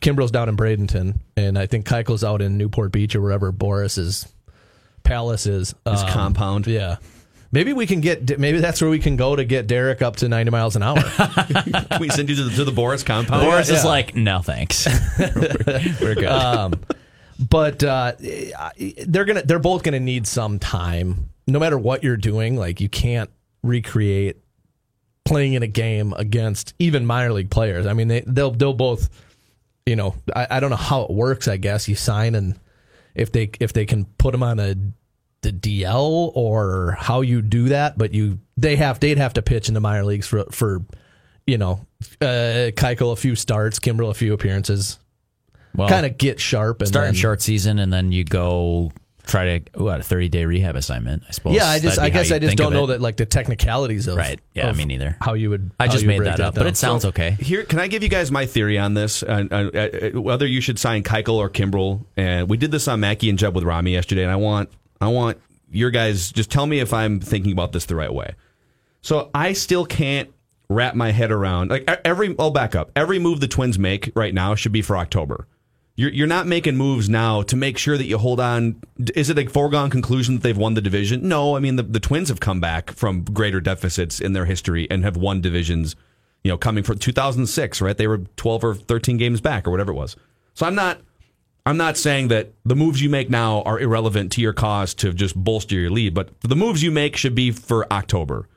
[0.00, 4.30] Kimbrel's down in Bradenton, and I think Keuchel's out in Newport Beach or wherever Boris's
[5.02, 5.74] palace is.
[5.88, 6.66] his Um, compound.
[6.66, 6.96] Yeah.
[7.52, 8.38] Maybe we can get.
[8.38, 11.00] Maybe that's where we can go to get Derek up to ninety miles an hour.
[11.00, 13.42] Can we send you to the, to the Boris compound?
[13.44, 14.86] Boris is like, no thanks.
[16.00, 16.24] We're good.
[16.26, 16.74] Um,
[17.38, 18.12] but uh,
[19.06, 19.42] they're gonna.
[19.42, 21.30] They're both gonna need some time.
[21.46, 23.30] No matter what you're doing, like you can't
[23.62, 24.36] recreate
[25.26, 27.86] playing in a game against even minor league players.
[27.86, 29.10] I mean, they they'll they'll both.
[29.84, 31.46] You know, I, I don't know how it works.
[31.46, 32.58] I guess you sign and
[33.14, 34.74] if they if they can put them on a
[35.42, 39.68] the DL or how you do that, but you they have they'd have to pitch
[39.68, 40.82] in the minor leagues for for
[41.46, 41.86] you know
[42.20, 44.98] uh, Keuchel a few starts, Kimbrel a few appearances,
[45.74, 48.90] Well, kind of get sharp and start in short season and then you go
[49.26, 51.24] try to what a thirty day rehab assignment.
[51.28, 51.54] I suppose.
[51.54, 54.40] Yeah, I just I guess I just don't know that like the technicalities of Right.
[54.54, 55.16] Yeah, of me neither.
[55.20, 56.68] How you would I how just you would made break that up, but down.
[56.68, 57.32] it sounds okay.
[57.40, 59.22] Here, can I give you guys my theory on this?
[59.22, 63.00] Uh, uh, uh, whether you should sign Keuchel or Kimbrel, and we did this on
[63.00, 65.38] Mackey and Jeb with Rami yesterday, and I want I want
[65.70, 68.34] your guys just tell me if I'm thinking about this the right way.
[69.02, 70.30] So I still can't
[70.68, 72.34] wrap my head around like e- every.
[72.38, 72.90] I'll back up.
[72.96, 75.46] Every move the Twins make right now should be for October.
[75.96, 78.82] You're you're not making moves now to make sure that you hold on.
[79.14, 81.26] Is it a foregone conclusion that they've won the division?
[81.26, 84.86] No, I mean the, the Twins have come back from greater deficits in their history
[84.90, 85.96] and have won divisions.
[86.44, 87.96] You know, coming from 2006, right?
[87.96, 90.16] They were 12 or 13 games back or whatever it was.
[90.54, 91.00] So I'm not
[91.64, 95.12] I'm not saying that the moves you make now are irrelevant to your cause to
[95.12, 98.48] just bolster your lead, but the moves you make should be for October.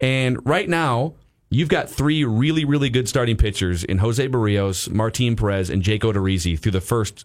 [0.00, 1.14] And right now,
[1.50, 6.02] you've got three really, really good starting pitchers in Jose Berrios, Martin Perez, and Jake
[6.02, 7.24] Odorizzi through the first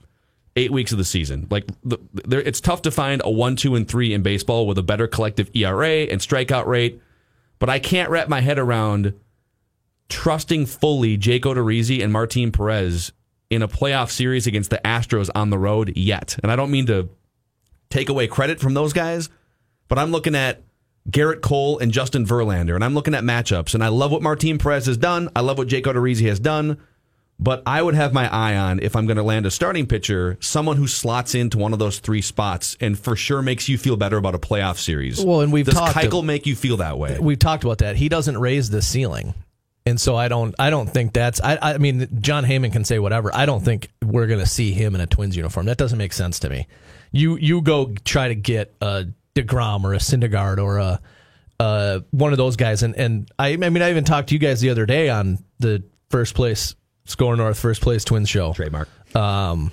[0.55, 1.47] eight weeks of the season.
[1.49, 1.97] Like, the,
[2.45, 5.49] it's tough to find a one, two, and three in baseball with a better collective
[5.53, 7.01] ERA and strikeout rate.
[7.59, 9.13] But I can't wrap my head around
[10.09, 13.13] trusting fully Jake Odorizzi and Martin Perez
[13.49, 16.38] in a playoff series against the Astros on the road yet.
[16.43, 17.09] And I don't mean to
[17.89, 19.29] take away credit from those guys,
[19.88, 20.62] but I'm looking at
[21.10, 24.58] Gerrit Cole and Justin Verlander, and I'm looking at matchups, and I love what Martin
[24.58, 25.30] Perez has done.
[25.36, 26.78] I love what Jake Odorizzi has done.
[27.39, 30.38] But I would have my eye on if I'm going to land a starting pitcher,
[30.39, 33.98] someone who slots into one of those three spots and for sure makes you feel
[33.98, 35.20] better about a playoff series.
[35.22, 37.18] Well, and we've Does talked- Keuchel make you feel that way?
[37.20, 37.96] We've talked about that.
[37.98, 39.34] He doesn't raise the ceiling.
[39.86, 43.00] And so I don't I don't think that's I I mean Jon Heyman can say
[43.00, 43.36] whatever.
[43.36, 45.66] I don't think we're gonna see him in a Twins uniform.
[45.66, 46.68] That doesn't make sense to me.
[47.12, 51.00] You you go try to get a Degrom or a Syndergaard or a
[51.60, 52.84] uh, one of those guys.
[52.84, 55.43] And and I I mean I even talked to you guys the other day on
[55.60, 58.88] the first place SKOR North first place Twins show Trademark.
[59.15, 59.72] um,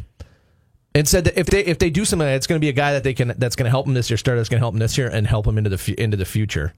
[0.94, 2.92] and said that if they if they do something, it's going to be a guy
[2.92, 4.74] that they can that's going to help them this year, start that's going to help
[4.74, 6.74] them this year, and help them into the fu- into the future,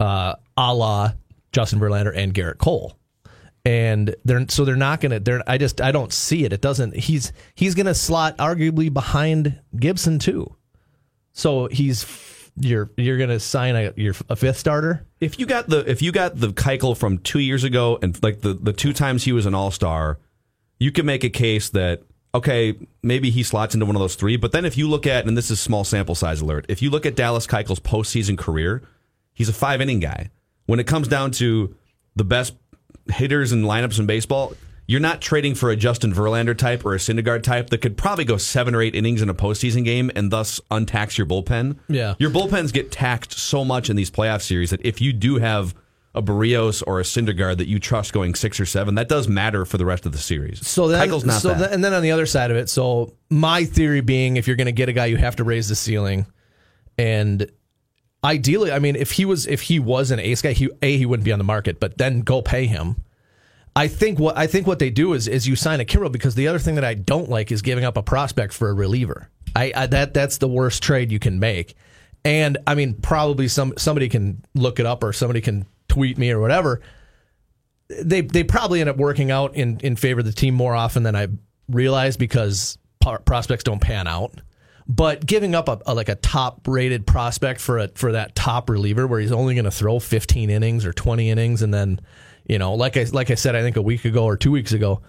[0.00, 1.12] uh, a la
[1.52, 2.96] Justin Verlander and Gerrit Cole.
[3.64, 5.20] And they're so they're not going to.
[5.20, 6.52] They're I just I don't see it.
[6.52, 6.96] It doesn't.
[6.96, 10.54] He's he's going to slot arguably behind Gibson too.
[11.34, 12.06] So he's
[12.56, 15.04] you're you're to sign a your a fifth starter.
[15.20, 18.40] If you got the if you got the Keuchel from two years ago and like
[18.40, 20.18] the the two times he was an All Star,
[20.78, 22.02] you can make a case that
[22.34, 24.36] okay maybe he slots into one of those three.
[24.36, 26.90] But then if you look at and this is small sample size alert, if you
[26.90, 28.82] look at Dallas Keuchel's postseason career,
[29.32, 30.30] he's a five inning guy.
[30.66, 31.74] When it comes down to
[32.16, 32.54] the best
[33.12, 34.54] hitters and lineups in baseball,
[34.86, 38.24] you're not trading for a Justin Verlander type or a Syndergaard type that could probably
[38.24, 41.78] go seven or eight innings in a postseason game and thus untax your bullpen.
[41.88, 42.14] Yeah.
[42.18, 45.74] Your bullpens get taxed so much in these playoff series that if you do have
[46.16, 49.64] a Berrios or a Syndergaard that you trust going six or seven, that does matter
[49.64, 50.64] for the rest of the series.
[50.66, 53.14] So then, Keuchel's not so then- and then on the other side of it, so
[53.30, 55.74] my theory being, if you're going to get a guy, you have to raise the
[55.74, 56.26] ceiling,
[56.98, 57.50] and
[58.22, 61.06] ideally, I mean, if he was if he was an ace guy, he a he
[61.06, 62.96] wouldn't be on the market, but then go pay him.
[63.76, 66.34] I think what I think what they do is is you sign a Kimbrel because
[66.34, 69.28] the other thing that I don't like is giving up a prospect for a reliever.
[69.56, 71.74] I, I that that's the worst trade you can make.
[72.24, 76.30] And I mean, probably some somebody can look it up or somebody can tweet me
[76.30, 76.80] or whatever
[77.88, 81.02] they they probably end up working out in in favor of the team more often
[81.02, 81.28] than I
[81.68, 84.32] realize because prospects don't pan out.
[84.86, 88.68] But giving up a, a like a top rated prospect for a for that top
[88.68, 92.00] reliever where he's only going to throw 15 innings or 20 innings and then
[92.46, 94.72] you know like I like I said I think a week ago or 2 weeks
[94.72, 95.02] ago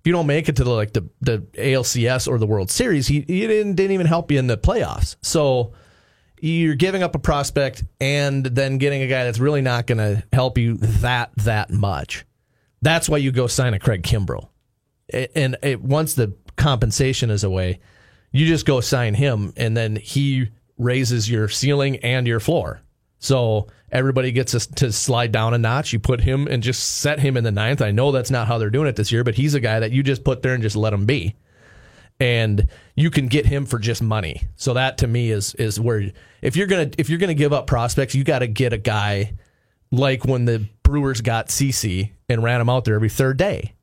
[0.00, 3.06] if you don't make it to the like the the ALCS or the World Series
[3.06, 5.16] he, he didn't didn't even help you in the playoffs.
[5.22, 5.72] So
[6.40, 10.24] you're giving up a prospect and then getting a guy that's really not going to
[10.32, 12.24] help you that that much.
[12.82, 14.48] That's why you go sign a Craig Kimbrel.
[15.12, 17.80] And it, once the compensation is away,
[18.32, 22.80] you just go sign him, and then he raises your ceiling and your floor.
[23.18, 25.92] So everybody gets us to slide down a notch.
[25.92, 27.82] You put him and just set him in the ninth.
[27.82, 29.92] I know that's not how they're doing it this year, but he's a guy that
[29.92, 31.36] you just put there and just let him be
[32.20, 34.42] and you can get him for just money.
[34.56, 37.66] So that to me is is where if you're gonna if you're gonna give up
[37.66, 39.34] prospects, you got to get a guy
[39.90, 43.74] like when the Brewers got CC and ran him out there every third day.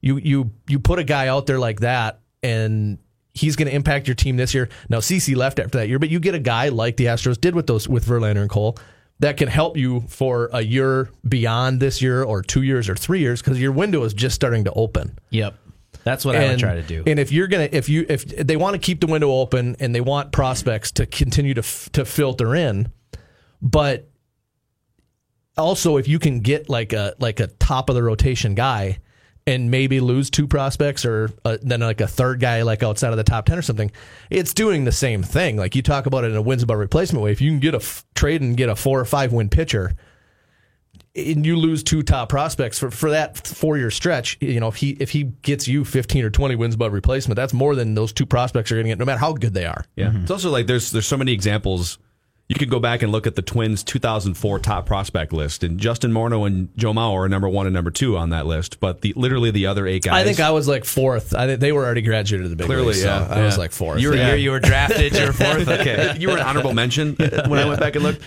[0.00, 2.98] You you you put a guy out there like that, and
[3.34, 4.68] he's going to impact your team this year.
[4.88, 7.54] Now CC left after that year, but you get a guy like the Astros did
[7.54, 8.76] with those with Verlander and Cole
[9.20, 13.20] that can help you for a year beyond this year or two years or three
[13.20, 15.18] years because your window is just starting to open.
[15.30, 15.54] Yep.
[16.04, 17.02] That's what I would try to do.
[17.06, 19.94] And if you're gonna, if you, if they want to keep the window open and
[19.94, 22.92] they want prospects to continue to f- to filter in,
[23.60, 24.08] but
[25.56, 28.98] also if you can get like a like a top of the rotation guy
[29.48, 33.16] and maybe lose two prospects or uh, then like a third guy like outside of
[33.16, 33.90] the top 10 or something
[34.28, 37.24] it's doing the same thing like you talk about it in a wins above replacement
[37.24, 39.48] way if you can get a f- trade and get a four or five win
[39.48, 39.94] pitcher
[41.16, 44.76] and you lose two top prospects for, for that four year stretch, you know, if
[44.76, 48.12] he if he gets you fifteen or twenty wins above replacement, that's more than those
[48.12, 49.84] two prospects are going to get, no matter how good they are.
[49.96, 50.12] Yeah.
[50.14, 51.98] It's also like there's there's so many examples.
[52.48, 56.10] You could go back and look at the Twins 2004 top prospect list, and Justin
[56.12, 58.80] Morneau and Joe Mauer are number one and number two on that list.
[58.80, 60.14] But the literally the other eight guys.
[60.14, 61.34] I think I was like fourth.
[61.34, 63.58] I think they were already graduated to the big Clearly, leagues, so yeah, I was
[63.58, 64.00] like fourth.
[64.00, 64.28] you were Yeah.
[64.28, 65.68] here, you were drafted, you were fourth.
[65.78, 66.16] Okay.
[66.18, 68.22] you were an honorable mention when I went back and looked.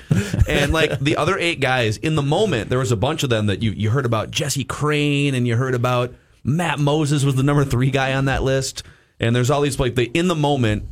[0.48, 3.48] And like the other eight guys in the moment, there was a bunch of them
[3.48, 7.44] that you, you heard about Jesse Crane and you heard about Matt Moses was the
[7.44, 8.84] number three guy on that list.
[9.20, 10.84] And there's all these like the in the moment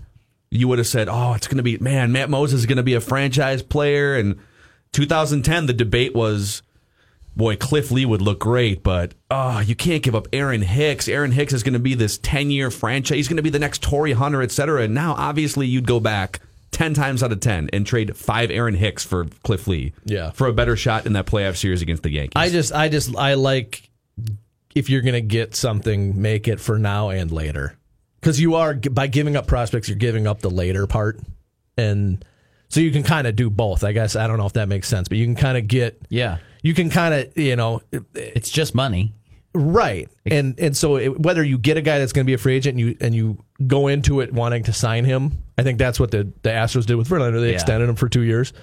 [0.51, 3.01] you would have said, Oh, it's gonna be man, Matt Moses is gonna be a
[3.01, 4.15] franchise player.
[4.15, 4.39] And
[4.93, 6.61] 2010, the debate was
[7.39, 11.07] boy, Cliff Lee would look great, but oh, you can't give up Aaron Hicks.
[11.07, 13.15] Aaron Hicks is going to be this 10 year franchise.
[13.15, 14.83] He's going to be the next Torii Hunter, et cetera.
[14.83, 16.41] And now, obviously, you'd go back
[16.71, 19.93] 10 times out of 10 and trade five Aaron Hicks for Cliff Lee.
[20.05, 20.31] Yeah.
[20.31, 22.33] For a better shot in that playoff series against the Yankees.
[22.35, 23.89] I just, I just, I like
[24.75, 27.75] if you're going to get something, make it for now and later.
[28.19, 31.19] Because you are, by giving up prospects, you're giving up the later part.
[31.77, 32.23] And
[32.67, 33.83] so you can kind of do both.
[33.83, 36.01] I guess, I don't know if that makes sense, but you can kind of get,
[36.09, 36.37] Yeah.
[36.61, 37.81] you can kind of, you know,
[38.13, 39.13] It's just money.
[39.55, 42.37] Right, and and so it, whether you get a guy that's going to be a
[42.37, 45.79] free agent and you and you go into it wanting to sign him, I think
[45.79, 47.41] that's what the the Astros did with Verlander.
[47.41, 47.53] They Yeah.
[47.55, 48.53] extended him for two years.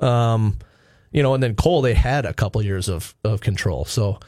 [0.00, 0.56] Um,
[1.10, 3.84] you know, and then Cole they had a couple years of of control.
[3.84, 4.20] So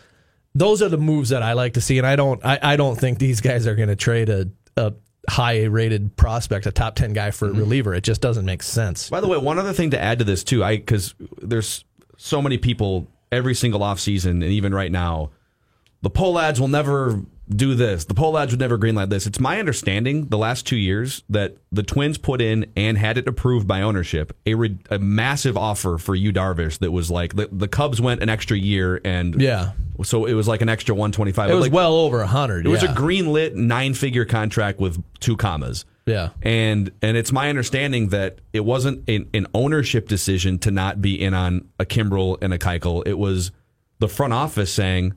[0.53, 2.99] those are the moves that I like to see, and I don't I, I don't
[2.99, 4.49] think these guys are going to trade a,
[4.81, 4.95] a
[5.29, 7.59] high rated prospect, a top ten guy for a mm-hmm.
[7.61, 7.95] reliever.
[7.95, 9.11] It just doesn't make sense.
[9.11, 11.85] By the way, one other thing to add to this too, I because there's
[12.17, 15.31] so many people every single offseason and even right now,
[16.03, 18.05] the poll ads will never do this.
[18.05, 19.27] The Pohlads would never greenlight this.
[19.27, 23.27] It's my understanding the last two years that the Twins put in and had it
[23.27, 27.49] approved by ownership a, re- a massive offer for Yu Darvish that was like the,
[27.51, 29.73] the Cubs went an extra year and Yeah.
[30.05, 31.51] so it was like an extra 125.
[31.51, 32.67] It was like, well over a hundred.
[32.67, 35.85] it was a green lit nine figure contract with two commas.
[36.07, 36.31] Yeah.
[36.43, 41.21] And and it's my understanding that it wasn't an, an ownership decision to not be
[41.21, 43.07] in on a Kimbrel and a Keuchel.
[43.07, 43.51] It was
[43.99, 45.13] the front office saying,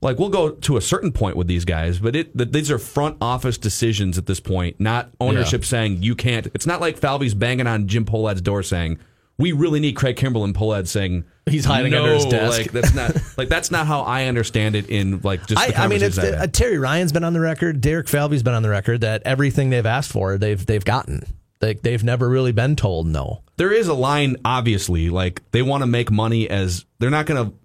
[0.00, 3.16] like, we'll go to a certain point with these guys, but it these are front
[3.20, 6.46] office decisions at this point, not ownership saying you can't.
[6.54, 8.98] It's not like Falvey's banging on Jim Pohlad's door saying,
[9.38, 12.58] we really need Craig Kimbrel and Pohlad saying He's hiding no, under his desk.
[12.58, 15.84] Like that's not like that's not how I understand it in like just the I,
[15.84, 16.46] I mean, it's, I've uh.
[16.48, 17.80] Terry Ryan's been on the record.
[17.80, 21.24] Derek Falvey's been on the record that everything they've asked for, they've they've gotten.
[21.60, 23.42] Like they've never really been told no.
[23.56, 27.50] there is a line obviously like they want to make money as they're not going
[27.50, 27.56] to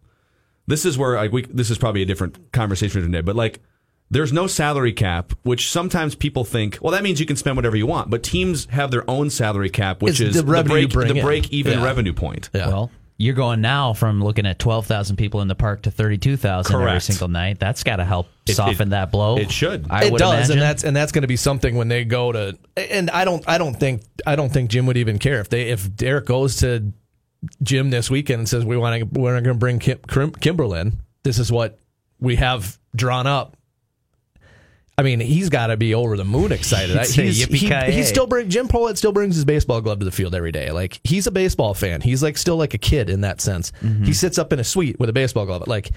[0.67, 3.59] this is where like we this is probably a different conversation today but like
[4.11, 7.75] there's no salary cap which sometimes people think well that means you can spend whatever
[7.75, 10.87] you want but teams have their own salary cap which It's is the revenue you
[10.87, 11.85] break, the break even Yeah.
[11.85, 12.67] revenue point Yeah.
[12.67, 16.99] Well, you're going now from looking at 12,000 people in the park to 32,000 every
[16.99, 17.59] single night.
[17.59, 19.37] That's got to help It- soften it- that blow.
[19.37, 19.85] it should.
[19.89, 20.51] I it would does, imagine.
[20.53, 22.57] and that's and that's going to be something when they go to.
[22.75, 25.69] And I don't, I don't think, I don't think Jim would even care if they
[25.69, 26.91] if Derek goes to
[27.61, 30.87] Jim this weekend and says we want to we're going to bring Kim, Kim, Kimberlin.
[30.87, 30.99] in.
[31.23, 31.79] This is what
[32.19, 33.57] we have drawn up.
[34.97, 36.95] I mean, he's got to be over the moon excited.
[37.07, 40.35] He's, he, he still bring Jim Pohlad still brings his baseball glove to the field
[40.35, 40.69] every day.
[40.71, 42.01] Like he's a baseball fan.
[42.01, 43.71] He's like still like a kid in that sense.
[43.81, 44.03] Mm-hmm.
[44.03, 45.63] He sits up in a suite with a baseball glove.
[45.65, 45.91] Like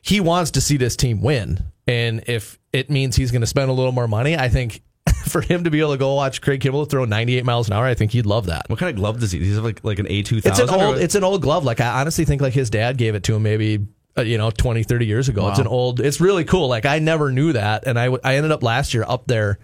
[0.00, 3.68] he wants to see this team win, and if it means he's going to spend
[3.68, 4.80] a little more money, I think
[5.26, 7.84] for him to be able to go watch Craig Kimbrel throw 98 miles an hour,
[7.86, 8.64] I think he'd love that.
[8.68, 10.70] what kind of glove does he does he have like like an A2000 It's an
[10.70, 11.64] old it's an old glove.
[11.64, 13.86] Like I honestly think like his dad gave it to him maybe
[14.18, 15.48] uh, you know 20 30 years ago.
[15.50, 16.68] It's an old it's really cool.
[16.68, 19.58] Like I never knew that and I w- I ended up last year up there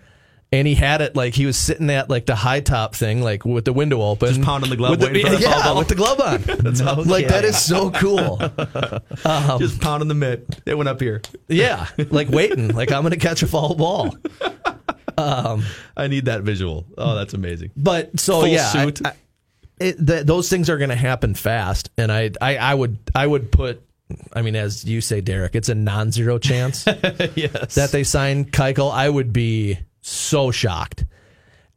[0.55, 3.45] and he had it like he was sitting at like the high top thing like
[3.47, 5.63] with the window open Just pounding the glove, with the, waiting for the yeah, foul
[5.63, 5.79] ball.
[5.79, 6.43] with the glove on.
[7.07, 8.37] like that is so cool.
[9.59, 13.17] just pounding the mitt it went up here Yeah, like waiting, like I'm going to
[13.19, 14.15] catch a foul ball.
[15.19, 15.65] Um,
[15.97, 19.07] I need that visual oh that's amazing But so Full yeah, I- suit.
[19.07, 19.15] I-
[19.81, 23.27] it, th- those things are going to happen fast, and I, I, I would, I
[23.27, 23.83] would put.
[24.33, 26.85] I mean, as you say, Derek, it's a non-zero chance
[27.35, 28.93] yes that they sign Keuchel.
[28.93, 31.05] I would be so shocked,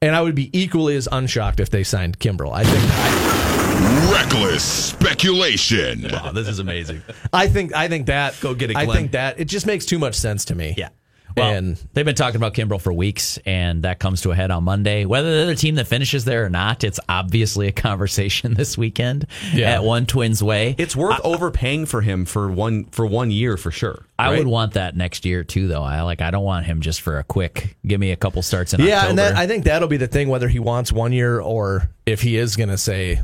[0.03, 2.51] and I would be equally as unshocked if they signed Kimbrel.
[2.53, 6.07] I think, I, Reckless speculation.
[6.11, 7.01] wow this is amazing
[7.33, 9.97] I think, I think that Go get it, I think that it just makes too
[9.99, 10.75] much sense to me.
[10.77, 10.89] Yeah.
[11.37, 14.51] Well, and they've been talking about Kimbrel for weeks, and that comes to a head
[14.51, 15.05] on Monday.
[15.05, 19.27] Whether they're the team that finishes there or not, it's obviously a conversation this weekend
[19.53, 19.71] Yeah.
[19.75, 20.75] at One Twins Way.
[20.77, 24.37] it's worth overpaying for him for one for one year for sure I right?
[24.39, 25.83] would want that next year too, though.
[25.83, 26.21] I like.
[26.21, 27.75] I don't want him just for a quick.
[27.85, 29.09] Give me a couple starts in yeah, October.
[29.09, 32.21] and that, I think that'll be the thing whether he wants one year or if
[32.21, 33.19] he is going to say,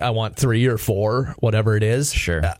[0.00, 2.44] "I want three or four, whatever it is." Sure.
[2.44, 2.54] Uh,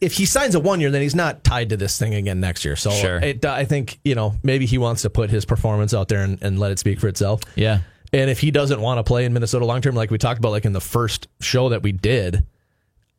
[0.00, 2.64] if he signs a one year, then he's not tied to this thing again next
[2.64, 2.76] year.
[2.76, 3.18] So Sure.
[3.18, 6.40] it, I think you know maybe he wants to put his performance out there and,
[6.42, 7.40] and let it speak for itself.
[7.56, 7.80] yeah.
[8.12, 10.52] And if he doesn't want to play in Minnesota long term, like we talked about,
[10.52, 12.46] like in the first show that we did,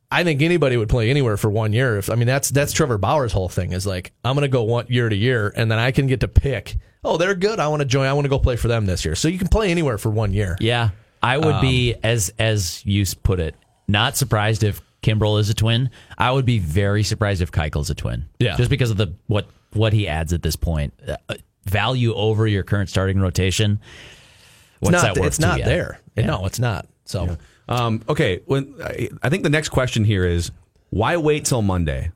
[0.10, 1.98] I think anybody would play anywhere for one year.
[1.98, 4.64] If I mean that's that's Trevor Bauer's whole thing is like I'm going to go
[4.64, 6.78] one year to year, and then I can get to pick.
[7.04, 7.60] Oh, they're good.
[7.60, 8.08] I want to join.
[8.08, 9.16] I want to go play for them this year.
[9.16, 10.56] So you can play anywhere for one year.
[10.62, 10.92] Yeah,
[11.26, 13.56] I would be as as you put it.
[13.88, 15.90] Not surprised if Kimbrel is a twin.
[16.18, 18.26] I would be very surprised if Keuchel's a twin.
[18.40, 18.56] Yeah.
[18.58, 20.94] just because of the what what he adds at this point.
[21.08, 23.80] Uh, value over your current starting rotation.
[23.82, 25.16] It's What's not.
[25.16, 25.66] that worth it's to not you?
[25.66, 26.00] there.
[26.16, 26.88] No, it's not.
[27.06, 30.52] So Um, okay, when I, I think the next question here is
[30.92, 32.12] why wait till Monday?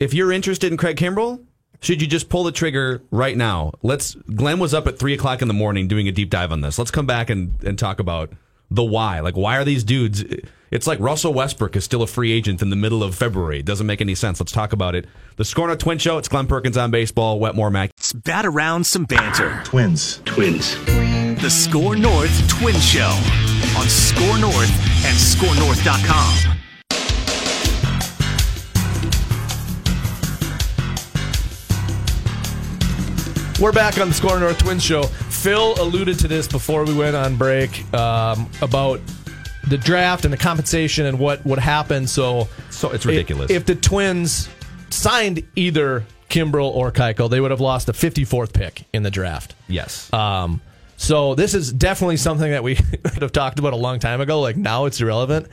[0.00, 1.44] If you're interested in Craig Kimbrel,
[1.82, 3.72] should you just pull the trigger right now?
[3.82, 4.14] Let's.
[4.14, 6.78] Glen was up at three o'clock in the morning doing a deep dive on this.
[6.78, 8.32] Let's come back and, and talk about
[8.70, 9.20] the why.
[9.20, 10.24] Like, why are these dudes?
[10.70, 13.58] It's like Russell Westbrook is still a free agent in the middle of February.
[13.58, 14.40] It doesn't make any sense.
[14.40, 15.06] Let's talk about it.
[15.36, 16.16] The SKOR North Twin Show.
[16.16, 17.38] It's Glen Perkins on baseball.
[17.38, 17.90] Wetmore Mac.
[17.98, 19.60] Let's bat around some banter.
[19.64, 20.22] Twins.
[20.24, 20.76] Twins.
[20.86, 23.12] The SKOR North Twin Show
[23.76, 24.70] on SKOR North
[25.04, 26.61] and SKORNorth.com.
[33.62, 35.04] We're back on the SKOR North Twins show.
[35.04, 39.00] Phil alluded to this before we went on break um, about
[39.68, 42.08] the draft and the compensation and what would happen.
[42.08, 43.52] So So it's ridiculous.
[43.52, 44.48] If, the Twins
[44.90, 49.54] signed either Kimbrel or Keuchel, they would have lost the 54th pick in the draft.
[49.68, 50.12] yes.
[50.12, 50.60] Um,
[51.02, 54.40] so this is definitely something that we could have talked about a long time ago.
[54.40, 55.48] Like now it's irrelevant.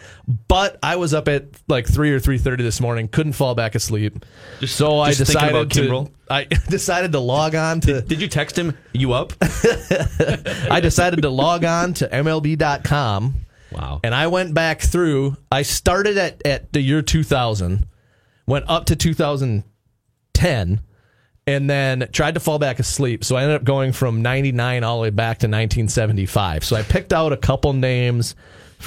[0.48, 3.74] But I was up at like three or three thirty this morning, couldn't fall back
[3.74, 4.24] asleep.
[4.60, 6.12] Just- so I just thinking decided to.
[6.30, 8.02] I decided to log on to.
[8.02, 8.78] Did you text him?
[8.94, 9.34] You up?
[10.70, 13.34] I decided to log on to MLB.com.
[13.72, 14.02] Wow.
[14.04, 15.36] And I went back through.
[15.52, 17.88] I started at, at the year 2000,
[18.46, 20.82] went up to 2010,
[21.50, 23.24] and then tried to fall back asleep.
[23.24, 26.64] So I ended up going from 99 all the way back to 1975.
[26.64, 28.36] So I picked out a couple names,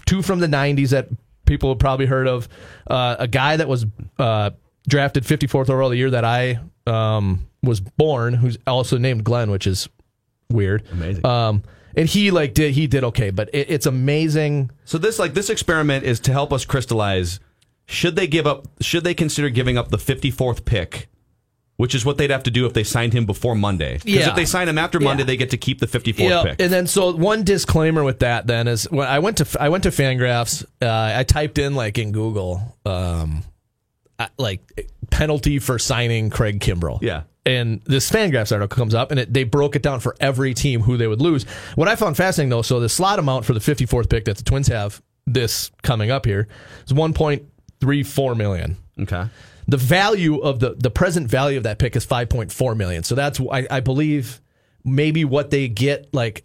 [0.06, 1.08] two from the 90s that
[1.44, 2.48] people have probably heard of.
[2.86, 3.84] Uh, a guy that was
[4.16, 4.50] uh,
[4.86, 9.66] drafted 54th overall the year that I um, was born, who's also named Glenn, which
[9.66, 9.88] is
[10.48, 10.84] weird.
[10.92, 11.26] Amazing.
[11.26, 11.64] Um,
[11.96, 14.70] and he like did he did okay, but it, it's amazing.
[14.84, 17.40] So this like this experiment is to help us crystallize
[17.86, 21.08] should they give up should they consider giving up the 54th pick
[21.76, 23.94] which is what they'd have to do if they signed him before Monday.
[23.94, 24.28] Because Yeah.
[24.30, 26.60] if they sign him after Monday, they get to keep the 54th Yeah, pick.
[26.60, 29.82] and then so one disclaimer with that then is when I went to I went
[29.84, 33.42] to Fangraphs, uh, I typed in like in Google, um,
[34.38, 34.60] like
[35.10, 36.98] penalty for signing Craig Kimbrel.
[37.02, 37.22] Yeah.
[37.44, 40.80] And this Fangraphs article comes up, and it, they broke it down for every team
[40.82, 41.42] who they would lose.
[41.74, 44.44] What I found fascinating though, so the slot amount for the 54th pick that the
[44.44, 46.46] Twins have this coming up here
[46.86, 48.76] is 1.34 million.
[49.00, 49.24] okay.
[49.68, 53.02] The value of the the present value of that pick is 5.4 million.
[53.04, 54.40] So that's I, I believe
[54.84, 56.44] maybe what they get like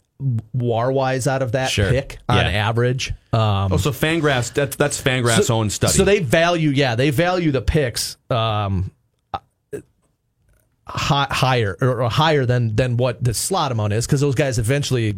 [0.53, 1.89] war wise out of that Sure.
[1.89, 2.49] pick on Yeah.
[2.69, 3.11] average.
[3.33, 5.93] Um, Oh, so Fangraphs that's that's Fangraphs' own study.
[5.93, 8.91] so they value, yeah, they value the picks um,
[10.87, 14.57] hi, higher or, or higher than than what the slot amount is because those guys
[14.59, 15.15] eventually,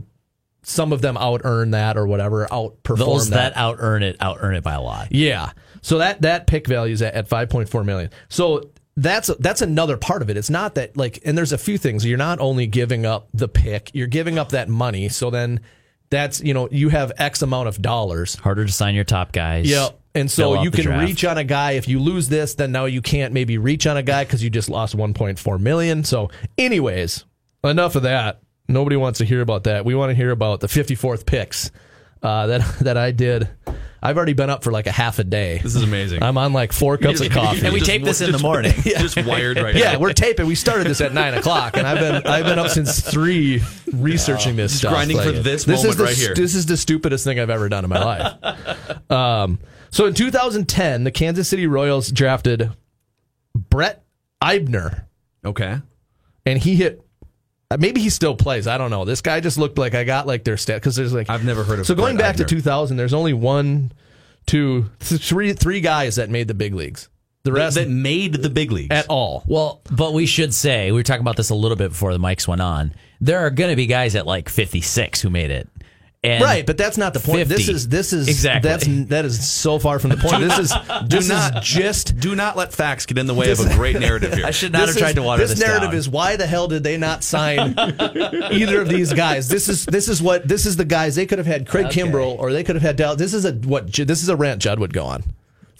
[0.63, 3.53] some of them out earn that or whatever, outperform Those that.
[3.53, 5.11] that out earn it, out earn it by a lot.
[5.11, 5.51] Yeah.
[5.81, 8.09] So that that pick value is at, at 5.4 million.
[8.29, 10.37] So that's that's another part of it.
[10.37, 12.05] It's not that like and there's a few things.
[12.05, 15.09] You're not only giving up the pick, you're giving up that money.
[15.09, 15.61] So then
[16.09, 18.35] that's, you know, you have X amount of dollars.
[18.35, 19.69] Harder to sign your top guys.
[19.69, 19.99] Yep.
[20.15, 23.01] And so you can reach on a guy if you lose this, then now you
[23.01, 26.03] can't maybe reach on a guy because you just lost 1.4 million.
[26.03, 27.25] So, anyways,
[27.63, 28.41] enough of that.
[28.67, 29.85] Nobody wants to hear about that.
[29.85, 31.69] We want to hear about the 54th picks
[32.23, 33.49] uh, that that I did.
[34.01, 35.57] I've already been up for like a half a day.
[35.61, 36.23] this is amazing.
[36.23, 37.65] I'm on like four cups of coffee.
[37.65, 38.71] And we Just- tape this in the just- morning.
[38.83, 39.99] Just wired right yeah, now.
[39.99, 40.47] we're taping.
[40.47, 43.61] We started this at nine o'clock, and I've been I've been up since three
[43.91, 44.93] researching this stuff.
[44.93, 46.33] grinding for this moment is the, right here.
[46.33, 49.11] This is the stupidest thing I've ever done in my life.
[49.11, 49.59] um,
[49.91, 52.71] so in 2010, the Kansas City Royals drafted
[53.53, 54.03] Brett
[54.41, 55.03] Eibner,
[55.43, 55.77] Okay.
[56.45, 57.05] and he hit.
[57.71, 58.67] Uh, Maybe he still plays.
[58.67, 59.05] I don't know.
[59.05, 61.63] This guy just looked like I got like their stat because there's like I've never
[61.63, 62.57] heard of So going Brett back to Eibner.
[62.61, 63.91] 2000, there's only one,
[64.45, 67.09] two, th- three, three guys that made the big leagues.
[67.43, 68.91] The rest that made the big leagues.
[68.91, 69.43] at all.
[69.47, 72.19] Well, but we should say we were talking about this a little bit before the
[72.19, 72.93] mics went on.
[73.21, 75.69] There are going to be guys at like 56 who made it.
[76.21, 77.47] And Right, but that's not the point.
[77.47, 77.71] This 50.
[77.71, 78.69] is this is Exactly.
[78.69, 80.41] That's that is so far from the point.
[80.41, 80.73] This is
[81.07, 83.97] this not- is just Do not let facts get in the way of a great
[83.97, 84.45] narrative here.
[84.45, 85.97] I should not this have tried to water this this, narrative down.
[85.97, 87.73] is why the hell did they not sign
[88.51, 89.47] either of these guys?
[89.47, 92.01] This is this is what this is the guys they could have had Craig Okay.
[92.01, 93.15] Kimbrel or they could have had Dal.
[93.15, 95.23] This is a what this is a rant Judd would go on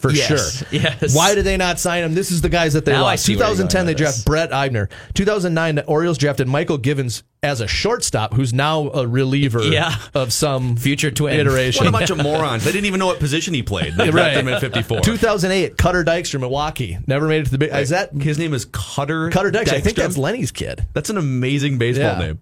[0.00, 0.68] for Yes, sure.
[0.80, 1.14] yes.
[1.14, 2.14] Why did they not sign him?
[2.14, 3.24] This is the guys that they Now lost.
[3.24, 4.24] see where you're 2010 they with draft.
[4.24, 4.90] Brett Eibner.
[5.14, 9.94] 2009 the Orioles drafted Mychal Givens as a shortstop, who's now a reliever Yeah.
[10.14, 11.38] of some Future twin.
[11.38, 11.84] iteration.
[11.84, 12.64] What a bunch of morons.
[12.64, 13.94] They didn't even know what position he played.
[13.94, 14.34] They Right.
[14.34, 15.00] drafted him at 54.
[15.00, 16.98] 2008, Cutter Dykstra, Milwaukee.
[17.06, 17.72] Never made it to the big.
[17.74, 19.74] Is that His name is Cutter Cutter Dykstra?
[19.74, 20.86] I think that's Lenny's kid.
[20.92, 22.18] That's an amazing baseball Yeah.
[22.26, 22.40] name.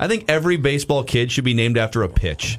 [0.00, 2.58] I think every baseball kid should be named after a pitch.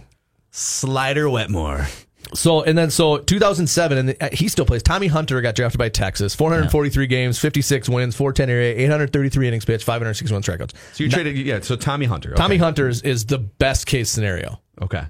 [0.52, 1.88] Slider Wetmore.
[2.36, 4.84] So and then so 2007, and uh, he still plays.
[4.84, 6.36] Tommy Hunter got drafted by Texas.
[6.36, 10.73] 443 games, 56 wins, 410 ERA, 833 innings pitched, 561 strikeouts.
[10.93, 11.59] So you traded, yeah.
[11.61, 12.34] So Tommy Hunter.
[12.36, 12.63] Tommy Okay.
[12.63, 14.61] Hunter is, is the best case scenario.
[14.82, 15.03] Okay.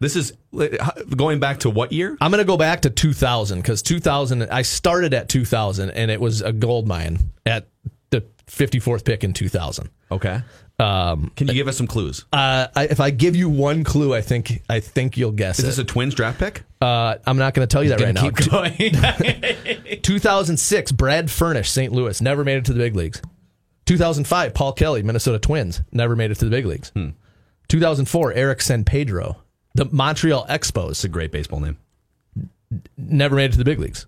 [0.00, 0.32] This is
[1.14, 2.16] going back to what year?
[2.20, 4.44] I'm going to go back to 2000 because 2000.
[4.44, 7.68] I started at 2000, and it was a gold mine at
[8.08, 9.90] the 54th pick in 2000.
[10.10, 10.40] Okay.
[10.80, 12.24] Um, Can you give us some clues?
[12.32, 15.64] uh, I, if I give you one clue, I think I think you'll guess Is
[15.64, 15.68] it.
[15.68, 16.62] this a Twins draft pick?
[16.80, 18.22] uh, I'm not going to tell you that right now.
[18.22, 20.00] Keep going.
[20.02, 21.92] 2006, Brad Furnish, St.
[21.92, 23.20] Louis, never made it to the big leagues.
[23.86, 26.92] 2005, Paul Kelly, Minnesota Twins, never made it to the big leagues.
[27.68, 29.36] 2004, Eric San Pedro,
[29.74, 31.76] the Montreal Expos, It's a great baseball name.
[32.96, 34.06] never made it to the big leagues.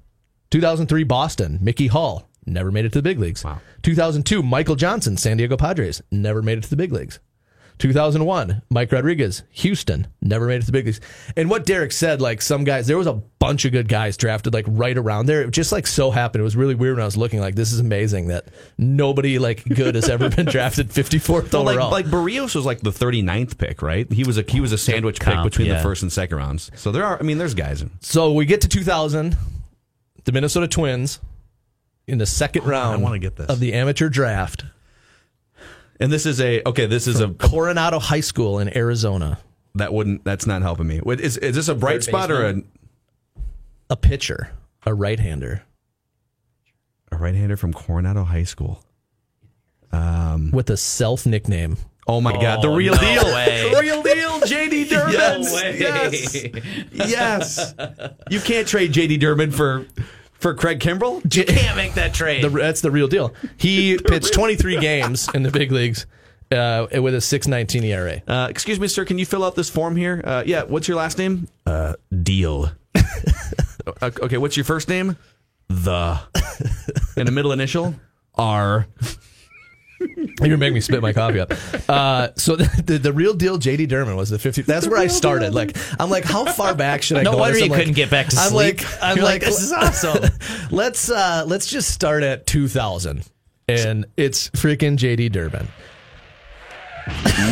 [0.50, 3.45] 2003, Boston, Mickey Hall, never made it to the big leagues.
[3.45, 3.61] Wow.
[3.82, 7.18] 2002, Michael Johnson, San Diego Padres, never made it to the big leagues.
[7.78, 11.01] 2001, Mike Rodriguez, Houston, never made it to the big leagues.
[11.36, 14.55] And what Derek said, like some guys, there was a bunch of good guys drafted
[14.55, 15.43] like right around there.
[15.43, 16.40] It just like so happened.
[16.40, 18.47] It was really weird when I was looking like this is amazing that
[18.78, 21.90] nobody like good has ever been drafted 54th So like overall.
[21.90, 24.11] like Berrios was like the 39th pick, right?
[24.12, 26.70] He was a he was a sandwich pick Comp, between the first and second rounds.
[26.76, 27.84] So there are I mean there's guys.
[28.01, 29.36] so we get to 2000,
[30.24, 31.18] the Minnesota Twins
[32.12, 33.48] in the second round I wanna get this.
[33.48, 34.64] of the amateur draft,
[35.98, 39.38] And this is a okay, this is a Coronado High School in Arizona.
[39.74, 41.00] that wouldn't that's not helping me.
[41.02, 42.62] Wait, Is is this a bright Third spot or a,
[43.90, 44.52] A pitcher,
[44.84, 45.62] a right-hander
[47.10, 48.82] a right-hander from Coronado High School?
[49.90, 51.76] Um, with a self nickname.
[52.06, 53.24] Oh my god, the real no deal.
[53.34, 53.70] way.
[53.72, 55.14] The real deal, JD Durbin.
[55.14, 56.10] No.
[56.10, 56.44] Yes.
[56.92, 57.74] yes.
[58.30, 59.86] You can't trade JD Durbin for
[60.43, 61.22] for Craig Kimbrel?
[61.34, 62.45] You can't make that trade.
[62.45, 63.32] The, that's the real deal.
[63.57, 66.07] He pitched 23 games in the big leagues
[66.51, 68.22] uh, with a 6.19 ERA.
[68.26, 69.05] Uh, excuse me, sir.
[69.05, 70.20] Can you fill out this form here?
[70.24, 70.64] Uh, yeah.
[70.64, 71.49] What's your last name?
[71.64, 72.70] Uh, Deal.
[74.01, 74.38] Okay.
[74.38, 75.16] What's your first name?
[75.68, 76.20] The.
[77.16, 77.97] And a middle initial?
[78.36, 78.86] R.
[80.40, 81.53] You're gonna me spit my coffee up.
[81.88, 84.62] Uh, so the, the, the real deal, JD Durbin was the 50.
[84.62, 85.55] That's where I started.
[85.55, 87.38] Like I'm like, how far back should I No go?
[87.38, 88.50] wonder I'm you like- couldn't get back to sleep.
[88.50, 90.24] I'm like, I'm You're like, like, this is awesome.
[90.70, 93.24] let's uh, let's just start at 2000,
[93.68, 95.68] and it's freaking JD Durbin.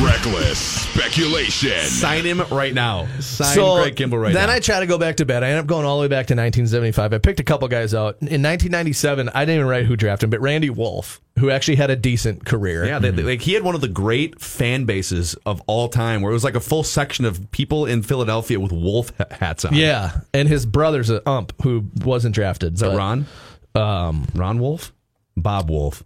[0.03, 1.81] Reckless speculation.
[1.83, 3.07] Sign him right now.
[3.19, 4.47] Sign so Craig Kimbrel right then now.
[4.47, 5.43] Then I try to go back to bed.
[5.43, 7.13] I end up going all the way back to 1975.
[7.13, 8.15] I picked a couple guys out.
[8.21, 11.91] In 1997, I didn't even write who drafted him, but Randy Wolf, who actually had
[11.91, 12.87] a decent career.
[12.87, 16.23] Yeah, they, they- like he had one of the great fan bases of all time,
[16.23, 19.75] where it was like a full section of people in Philadelphia with wolf hats on.
[19.75, 22.75] Yeah, and his brother's an ump who wasn't drafted.
[22.75, 23.27] is that Ron?
[23.75, 24.93] Um, Ron Wolf,
[25.37, 26.03] Bob Wolf,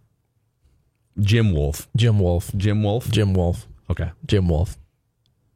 [1.20, 2.50] Jim Wolf, Jim Wolf.
[2.56, 3.10] Jim Wolf.
[3.10, 3.66] Jim Wolf.
[3.90, 4.76] Okay, Jim Wolf.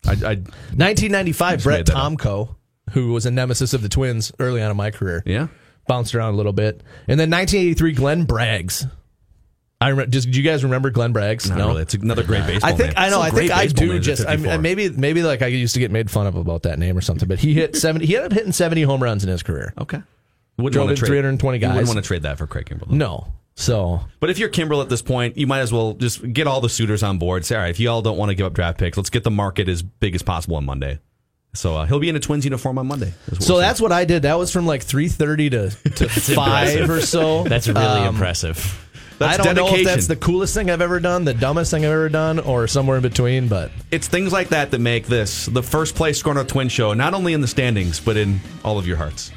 [0.07, 0.35] I, I
[0.77, 2.13] 1995, Brett made that up.
[2.13, 2.55] Tomko,
[2.93, 5.49] who was a nemesis of the Twins early on in my career, yeah.
[5.87, 6.83] bounced around a little bit.
[7.09, 8.91] And then 1983, Glenn Braggs.
[9.81, 10.11] I remember.
[10.11, 11.49] Just, do you guys remember Glenn Braggs?
[11.49, 11.83] Not really.
[11.83, 12.71] It's another great baseball.
[12.71, 13.05] I think name.
[13.05, 13.21] I know.
[13.21, 13.99] I think I do.
[14.01, 14.59] Just I, 54.
[14.59, 17.29] maybe maybe like I used to get made fun of about that name or something.
[17.29, 18.07] But he hit seventy.
[18.07, 19.73] He ended up hitting seventy home runs in his career.
[19.79, 20.03] okay.
[20.57, 21.87] Wouldn't Drove in trade- 320 You wouldn't guys.
[21.95, 22.89] want to trade that for Craig Kimbrel.
[22.89, 22.97] though.
[22.97, 23.33] No.
[23.59, 26.61] So But if you're Kimbrel at this point, you might as well just get all
[26.61, 27.45] the suitors on board.
[27.45, 29.25] Say, all right, if you all don't want to give up draft picks, let's get
[29.25, 31.01] the market as big as possible on Monday.
[31.55, 33.13] So uh, he'll be in a Twins uniform on Monday.
[33.41, 34.23] so we'll that's what I did.
[34.23, 37.43] That was from like three thirty to to five or so.
[37.45, 38.85] That's really Um, impressive.
[39.19, 41.85] That's I don't know if that's the coolest thing I've ever done, the dumbest thing
[41.85, 43.49] I've ever done, or somewhere in between.
[43.49, 46.95] But It's things like that that make this the first place SKOR North Twin show,
[46.95, 49.33] not only in the standings, but in all of your hearts.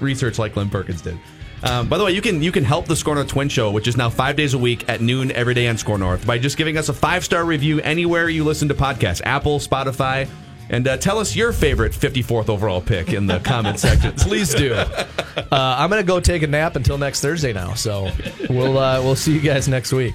[0.00, 1.16] Research like Glen Perkins did.
[1.62, 3.88] Um, by the way, you can you can help the SKOR North Twin Show, which
[3.88, 6.56] is now five days a week at noon every day on SKOR North, by just
[6.56, 10.28] giving us a five star review anywhere you listen to podcasts, Apple, Spotify,
[10.70, 14.12] and uh, tell us your favorite 54th overall pick in the comment section.
[14.12, 14.74] please do.
[14.74, 17.74] Uh, I'm gonna go take a nap until next Thursday now.
[17.74, 18.10] So
[18.48, 20.14] we'll uh, we'll see you guys next week.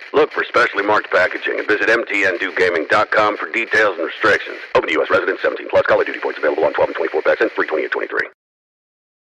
[0.13, 4.57] Look for specially marked packaging and visit mtndewgaming.com for details and restrictions.
[4.75, 5.09] Open to U.S.
[5.09, 5.85] residents 17 plus.
[5.85, 8.27] Call of Duty points available on 12 and 24 packs and free 20 and 23.